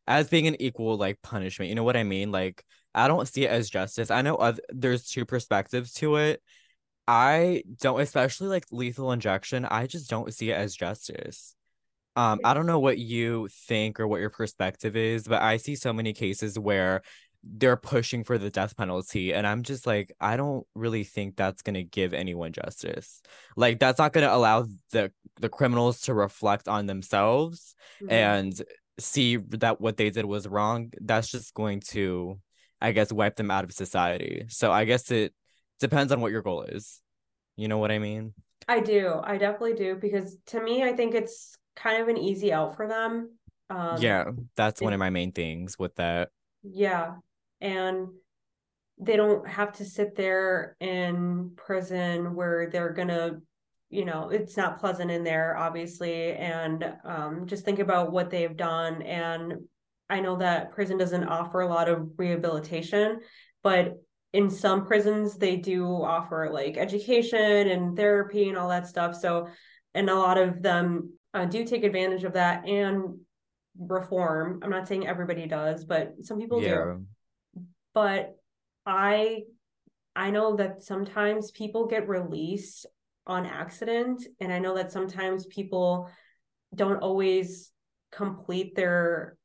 as 0.06 0.28
being 0.28 0.46
an 0.46 0.60
equal 0.60 0.96
like 0.96 1.20
punishment. 1.22 1.68
You 1.68 1.74
know 1.74 1.84
what 1.84 1.96
I 1.96 2.04
mean? 2.04 2.30
Like 2.30 2.64
I 2.94 3.08
don't 3.08 3.28
see 3.28 3.44
it 3.44 3.50
as 3.50 3.68
justice. 3.70 4.10
I 4.10 4.22
know 4.22 4.36
oth- 4.36 4.60
there's 4.68 5.08
two 5.08 5.24
perspectives 5.24 5.92
to 5.94 6.16
it. 6.16 6.42
I 7.08 7.62
don't 7.80 8.00
especially 8.00 8.48
like 8.48 8.66
lethal 8.70 9.12
injection. 9.12 9.64
I 9.64 9.86
just 9.86 10.10
don't 10.10 10.32
see 10.32 10.50
it 10.50 10.54
as 10.54 10.74
justice. 10.74 11.54
Um 12.14 12.40
I 12.44 12.54
don't 12.54 12.66
know 12.66 12.78
what 12.78 12.98
you 12.98 13.48
think 13.66 14.00
or 14.00 14.06
what 14.06 14.20
your 14.20 14.30
perspective 14.30 14.96
is, 14.96 15.26
but 15.26 15.42
I 15.42 15.56
see 15.56 15.76
so 15.76 15.92
many 15.92 16.12
cases 16.12 16.58
where 16.58 17.02
they're 17.48 17.76
pushing 17.76 18.24
for 18.24 18.38
the 18.38 18.50
death 18.50 18.76
penalty 18.76 19.32
and 19.32 19.46
I'm 19.46 19.62
just 19.62 19.86
like 19.86 20.12
I 20.20 20.36
don't 20.36 20.66
really 20.74 21.04
think 21.04 21.36
that's 21.36 21.62
going 21.62 21.74
to 21.74 21.84
give 21.84 22.12
anyone 22.14 22.52
justice. 22.52 23.22
Like 23.56 23.78
that's 23.78 23.98
not 23.98 24.12
going 24.12 24.26
to 24.26 24.34
allow 24.34 24.66
the 24.92 25.12
the 25.40 25.48
criminals 25.48 26.02
to 26.02 26.14
reflect 26.14 26.68
on 26.68 26.86
themselves 26.86 27.74
Mhm. 28.02 28.10
and 28.10 28.62
see 28.98 29.36
that 29.36 29.80
what 29.80 29.96
they 29.96 30.10
did 30.10 30.24
was 30.24 30.48
wrong, 30.48 30.90
that's 31.02 31.30
just 31.30 31.52
going 31.54 31.80
to, 31.80 32.40
I 32.80 32.92
guess, 32.92 33.12
wipe 33.12 33.36
them 33.36 33.50
out 33.50 33.64
of 33.64 33.72
society. 33.72 34.46
So 34.48 34.72
I 34.72 34.84
guess 34.84 35.10
it 35.10 35.34
depends 35.80 36.12
on 36.12 36.20
what 36.20 36.32
your 36.32 36.42
goal 36.42 36.62
is. 36.62 37.00
You 37.56 37.68
know 37.68 37.78
what 37.78 37.92
I 37.92 37.98
mean? 37.98 38.34
I 38.68 38.80
do. 38.80 39.20
I 39.22 39.38
definitely 39.38 39.74
do 39.74 39.94
because 39.96 40.36
to 40.46 40.60
me, 40.60 40.82
I 40.82 40.92
think 40.94 41.14
it's 41.14 41.56
kind 41.76 42.02
of 42.02 42.08
an 42.08 42.16
easy 42.16 42.52
out 42.52 42.76
for 42.76 42.88
them. 42.88 43.30
Um, 43.68 43.98
yeah, 44.00 44.24
that's 44.56 44.80
one 44.80 44.92
of 44.92 44.98
my 44.98 45.10
main 45.10 45.32
things 45.32 45.78
with 45.78 45.94
that. 45.96 46.30
Yeah. 46.62 47.16
And 47.60 48.08
they 48.98 49.16
don't 49.16 49.46
have 49.46 49.72
to 49.74 49.84
sit 49.84 50.16
there 50.16 50.76
in 50.80 51.52
prison 51.56 52.34
where 52.34 52.70
they're 52.70 52.92
gonna, 52.92 53.40
you 53.90 54.04
know, 54.04 54.30
it's 54.30 54.56
not 54.56 54.80
pleasant 54.80 55.10
in 55.10 55.22
there, 55.22 55.56
obviously. 55.56 56.32
And 56.32 56.94
um, 57.04 57.46
just 57.46 57.64
think 57.64 57.78
about 57.78 58.12
what 58.12 58.30
they've 58.30 58.56
done. 58.56 59.02
And 59.02 59.54
I 60.08 60.20
know 60.20 60.36
that 60.36 60.72
prison 60.72 60.98
doesn't 60.98 61.24
offer 61.24 61.60
a 61.60 61.68
lot 61.68 61.88
of 61.88 62.08
rehabilitation, 62.16 63.20
but 63.62 63.94
in 64.32 64.50
some 64.50 64.86
prisons 64.86 65.36
they 65.36 65.56
do 65.56 65.86
offer 65.86 66.50
like 66.52 66.76
education 66.76 67.68
and 67.68 67.96
therapy 67.96 68.48
and 68.48 68.58
all 68.58 68.68
that 68.68 68.86
stuff. 68.86 69.14
So, 69.14 69.48
and 69.94 70.10
a 70.10 70.14
lot 70.14 70.38
of 70.38 70.62
them 70.62 71.12
uh, 71.34 71.46
do 71.46 71.64
take 71.64 71.84
advantage 71.84 72.24
of 72.24 72.34
that 72.34 72.66
and 72.66 73.18
reform. 73.78 74.60
I'm 74.62 74.70
not 74.70 74.88
saying 74.88 75.06
everybody 75.06 75.46
does, 75.46 75.84
but 75.84 76.14
some 76.22 76.38
people 76.38 76.60
do 76.60 76.66
yeah. 76.66 76.94
But 77.96 78.36
i 78.86 79.40
i 80.14 80.30
know 80.30 80.54
that 80.54 80.84
sometimes 80.84 81.50
people 81.50 81.88
get 81.88 82.08
released 82.08 82.86
on 83.26 83.44
accident 83.44 84.22
and 84.38 84.52
i 84.52 84.60
know 84.60 84.76
that 84.76 84.92
sometimes 84.92 85.46
people 85.46 86.08
don't 86.72 87.02
always 87.02 87.72
complete 88.12 88.76
their 88.76 89.36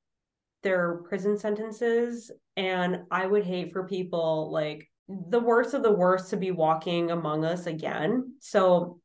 their 0.61 0.97
prison 1.09 1.35
sentences 1.35 2.29
and 2.55 2.99
i 3.09 3.25
would 3.25 3.43
hate 3.43 3.71
for 3.71 3.87
people 3.87 4.51
like 4.51 4.87
the 5.29 5.39
worst 5.39 5.73
of 5.73 5.83
the 5.83 5.91
worst 5.91 6.29
to 6.29 6.37
be 6.37 6.51
walking 6.51 7.11
among 7.11 7.45
us 7.45 7.65
again. 7.65 8.35
So 8.39 8.99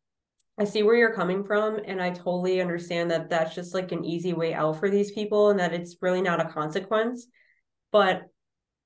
I 0.58 0.64
see 0.64 0.82
where 0.82 0.96
you're 0.96 1.14
coming 1.14 1.44
from, 1.44 1.80
and 1.84 2.00
I 2.00 2.10
totally 2.10 2.60
understand 2.60 3.10
that 3.10 3.28
that's 3.28 3.54
just 3.54 3.74
like 3.74 3.92
an 3.92 4.04
easy 4.04 4.32
way 4.32 4.54
out 4.54 4.78
for 4.78 4.88
these 4.88 5.12
people 5.12 5.50
and 5.50 5.60
that 5.60 5.74
it's 5.74 5.96
really 6.00 6.22
not 6.22 6.40
a 6.40 6.48
consequence. 6.48 7.26
But 7.92 8.22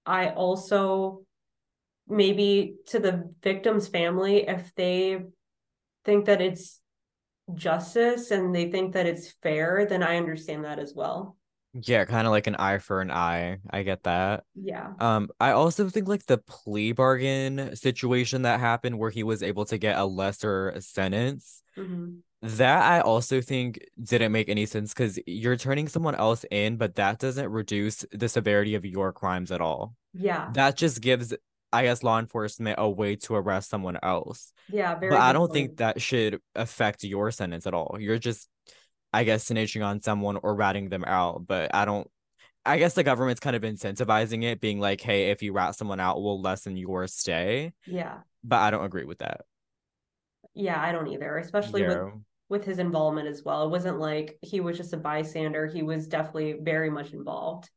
I 0.07 0.31
also 0.31 1.23
maybe 2.09 2.75
to 2.87 2.99
the 2.99 3.33
victim's 3.43 3.89
family, 3.89 4.49
if 4.49 4.75
they 4.75 5.21
think 6.05 6.27
that 6.27 6.41
it's 6.41 6.81
justice 7.55 8.31
and 8.31 8.55
they 8.55 8.71
think 8.71 8.95
that 8.95 9.07
it's 9.07 9.33
fair, 9.43 9.87
then 9.89 10.03
I 10.03 10.17
understand 10.17 10.65
that 10.65 10.79
as 10.79 10.95
well. 10.95 11.37
Yeah, 11.73 12.05
kind 12.05 12.27
of 12.27 12.33
like 12.33 12.49
an 12.49 12.57
eye 12.57 12.79
for 12.79 13.01
an 13.01 13.13
eye. 13.13 13.59
I 13.71 13.85
get 13.85 14.03
that. 14.03 14.43
Yeah. 14.57 14.93
Um, 14.99 15.29
I 15.39 15.53
also 15.53 15.89
think 15.89 16.09
like 16.09 16.27
the 16.27 16.39
plea 16.39 16.91
bargain 16.93 17.77
situation 17.77 18.43
that 18.43 18.59
happened 18.59 18.99
where 18.99 19.11
he 19.11 19.23
was 19.23 19.43
able 19.43 19.65
to 19.67 19.79
get 19.79 19.97
a 19.97 20.05
lesser 20.05 20.75
sentence. 20.81 21.63
Mm-hmm. 21.79 22.17
That 22.43 22.83
I 22.83 23.01
also 23.01 23.41
think 23.41 23.81
didn't 24.03 24.33
make 24.33 24.49
any 24.49 24.65
sense 24.65 24.95
because 24.95 25.19
you're 25.27 25.57
turning 25.57 25.89
someone 25.89 26.15
else 26.15 26.45
in, 26.51 26.77
but 26.77 26.95
that 26.95 27.19
doesn't 27.19 27.51
reduce 27.51 28.05
the 28.13 28.29
severity 28.29 28.75
of 28.75 28.87
your 28.87 29.13
crimes 29.13 29.53
at 29.53 29.61
all. 29.61 29.95
Yeah. 30.15 30.49
That 30.55 30.77
just 30.77 31.03
gives, 31.03 31.35
I 31.71 31.83
guess, 31.83 32.03
law 32.03 32.19
enforcement 32.19 32.77
a 32.79 32.89
way 32.89 33.17
to 33.17 33.35
arrest 33.35 33.69
someone 33.69 33.99
else. 34.03 34.53
Yeah. 34.71 34.95
but 34.95 35.13
I 35.13 35.35
don't 35.35 35.49
point. 35.49 35.53
think 35.53 35.77
that 35.79 36.01
should 36.01 36.41
affect 36.55 37.05
your 37.05 37.31
sentence 37.31 37.67
at 37.67 37.75
all. 37.75 37.99
You're 38.01 38.19
just 38.19 38.49
I 39.13 39.25
guess, 39.25 39.49
snitching 39.49 39.85
on 39.85 40.03
someone 40.03 40.39
or 40.43 40.55
ratting 40.55 40.89
them 40.89 41.05
out. 41.05 41.47
But 41.47 41.75
I 41.75 41.85
don't, 41.85 42.09
I 42.65 42.79
guess 42.79 42.95
the 42.95 43.03
government's 43.03 43.41
kind 43.41 43.57
of 43.57 43.63
incentivizing 43.63 44.45
it, 44.45 44.61
being 44.61 44.81
like, 44.81 45.01
hey, 45.01 45.31
if 45.31 45.43
you 45.43 45.53
rat 45.53 45.75
someone 45.75 46.01
out, 46.01 46.23
we'll 46.23 46.41
lessen 46.41 46.77
your 46.77 47.07
stay. 47.07 47.73
Yeah. 47.87 48.19
But 48.45 48.57
I 48.57 48.71
don't 48.71 48.85
agree 48.85 49.05
with 49.05 49.19
that. 49.19 49.43
Yeah, 50.55 50.81
I 50.81 50.93
don't 50.93 51.09
either, 51.09 51.39
especially 51.39 51.83
yeah. 51.83 51.89
with 51.89 52.13
with 52.51 52.65
his 52.65 52.79
involvement 52.79 53.29
as 53.29 53.43
well. 53.45 53.65
It 53.65 53.71
wasn't 53.71 54.01
like 54.01 54.37
he 54.43 54.61
was 54.61 54.77
just 54.77 54.93
a 54.93 54.99
bystander. 54.99 55.67
He 55.67 55.83
was 55.83 56.09
definitely 56.09 56.57
very 56.61 56.91
much 56.91 57.13
involved. 57.13 57.71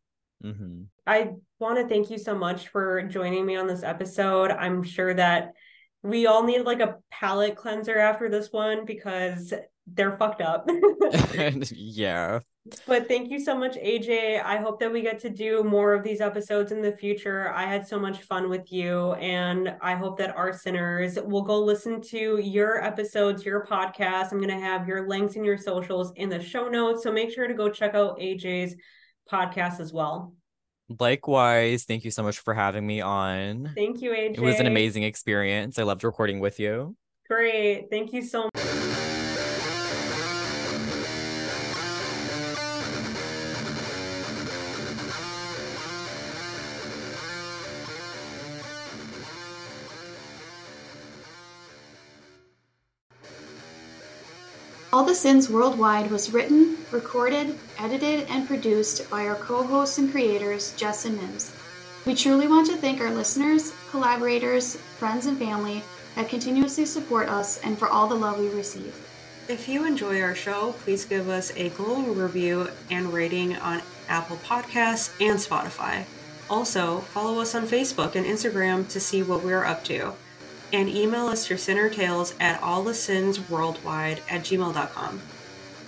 Mm-hmm. 0.43 0.81
I 1.07 1.33
want 1.59 1.77
to 1.77 1.87
thank 1.87 2.09
you 2.09 2.17
so 2.17 2.35
much 2.35 2.67
for 2.69 3.03
joining 3.03 3.45
me 3.45 3.55
on 3.55 3.67
this 3.67 3.83
episode. 3.83 4.51
I'm 4.51 4.83
sure 4.83 5.13
that 5.13 5.53
we 6.01 6.25
all 6.25 6.43
need 6.43 6.63
like 6.63 6.81
a 6.81 6.97
palate 7.11 7.55
cleanser 7.55 7.97
after 7.97 8.29
this 8.29 8.51
one 8.51 8.83
because 8.83 9.53
they're 9.87 10.17
fucked 10.17 10.41
up. 10.41 10.69
yeah. 11.71 12.39
But 12.87 13.09
thank 13.09 13.29
you 13.29 13.39
so 13.39 13.57
much, 13.57 13.75
AJ. 13.75 14.41
I 14.41 14.57
hope 14.57 14.79
that 14.79 14.91
we 14.91 15.01
get 15.01 15.19
to 15.19 15.29
do 15.29 15.63
more 15.63 15.93
of 15.93 16.01
these 16.01 16.21
episodes 16.21 16.71
in 16.71 16.81
the 16.81 16.93
future. 16.93 17.51
I 17.51 17.65
had 17.65 17.85
so 17.85 17.99
much 17.99 18.21
fun 18.21 18.49
with 18.49 18.71
you, 18.71 19.13
and 19.13 19.75
I 19.81 19.95
hope 19.95 20.17
that 20.19 20.35
our 20.37 20.53
sinners 20.53 21.19
will 21.19 21.41
go 21.41 21.59
listen 21.59 22.01
to 22.03 22.37
your 22.37 22.81
episodes, 22.81 23.45
your 23.45 23.65
podcast. 23.65 24.31
I'm 24.31 24.37
going 24.37 24.47
to 24.47 24.65
have 24.65 24.87
your 24.87 25.09
links 25.09 25.35
and 25.35 25.45
your 25.45 25.57
socials 25.57 26.13
in 26.15 26.29
the 26.29 26.41
show 26.41 26.69
notes. 26.69 27.03
So 27.03 27.11
make 27.11 27.31
sure 27.31 27.47
to 27.47 27.53
go 27.53 27.67
check 27.67 27.95
out 27.95 28.17
AJ's 28.19 28.75
podcast 29.29 29.81
as 29.81 29.91
well. 29.91 30.33
Likewise, 30.99 31.83
thank 31.83 32.05
you 32.05 32.11
so 32.11 32.23
much 32.23 32.39
for 32.39 32.53
having 32.53 32.85
me 32.87 33.01
on. 33.01 33.71
Thank 33.75 34.01
you, 34.01 34.11
AJ. 34.11 34.35
It 34.35 34.41
was 34.41 34.59
an 34.61 34.67
amazing 34.67 35.03
experience. 35.03 35.77
I 35.79 35.83
loved 35.83 36.05
recording 36.05 36.39
with 36.39 36.59
you. 36.61 36.95
Great. 37.27 37.87
Thank 37.89 38.13
you 38.13 38.21
so 38.21 38.49
much. 38.55 38.62
All 54.93 55.03
the 55.03 55.15
Sins 55.15 55.49
Worldwide 55.49 56.11
was 56.11 56.31
written, 56.31 56.77
recorded, 56.91 57.57
edited, 57.79 58.27
and 58.29 58.47
produced 58.47 59.09
by 59.09 59.25
our 59.25 59.33
co 59.33 59.63
hosts 59.63 59.97
and 59.97 60.11
creators, 60.11 60.71
Jess 60.75 61.05
and 61.05 61.19
Mims. 61.19 61.51
We 62.05 62.13
truly 62.13 62.47
want 62.47 62.67
to 62.67 62.77
thank 62.77 63.01
our 63.01 63.09
listeners, 63.09 63.73
collaborators, 63.89 64.75
friends, 64.75 65.25
and 65.25 65.35
family 65.35 65.81
that 66.13 66.29
continuously 66.29 66.85
support 66.85 67.27
us 67.27 67.59
and 67.61 67.75
for 67.75 67.87
all 67.87 68.05
the 68.05 68.13
love 68.13 68.37
we 68.37 68.49
receive. 68.49 68.93
If 69.49 69.67
you 69.67 69.83
enjoy 69.83 70.21
our 70.21 70.35
show, 70.35 70.75
please 70.83 71.05
give 71.05 71.27
us 71.27 71.51
a 71.55 71.69
glowing 71.69 72.15
review 72.15 72.67
and 72.91 73.11
rating 73.11 73.55
on 73.55 73.81
Apple 74.09 74.37
Podcasts 74.45 75.11
and 75.19 75.39
Spotify. 75.39 76.05
Also, 76.51 76.99
follow 76.99 77.39
us 77.39 77.55
on 77.55 77.63
Facebook 77.63 78.13
and 78.13 78.27
Instagram 78.27 78.87
to 78.89 78.99
see 78.99 79.23
what 79.23 79.43
we're 79.43 79.65
up 79.65 79.83
to 79.85 80.13
and 80.73 80.89
email 80.89 81.27
us 81.27 81.49
your 81.49 81.57
sinner 81.57 81.89
tales 81.89 82.33
at 82.39 82.59
allthesinsworldwide 82.61 84.19
at 84.29 84.41
gmail.com. 84.41 85.21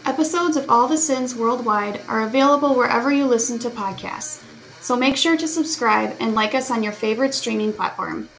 Episodes 0.05 0.55
of 0.55 0.69
All 0.69 0.87
the 0.87 0.97
Sins 0.97 1.35
Worldwide 1.35 1.99
are 2.07 2.21
available 2.21 2.75
wherever 2.75 3.11
you 3.11 3.25
listen 3.25 3.57
to 3.59 3.71
podcasts, 3.71 4.43
so 4.79 4.95
make 4.95 5.17
sure 5.17 5.35
to 5.35 5.47
subscribe 5.47 6.15
and 6.19 6.35
like 6.35 6.53
us 6.53 6.69
on 6.69 6.83
your 6.83 6.93
favorite 6.93 7.33
streaming 7.33 7.73
platform. 7.73 8.29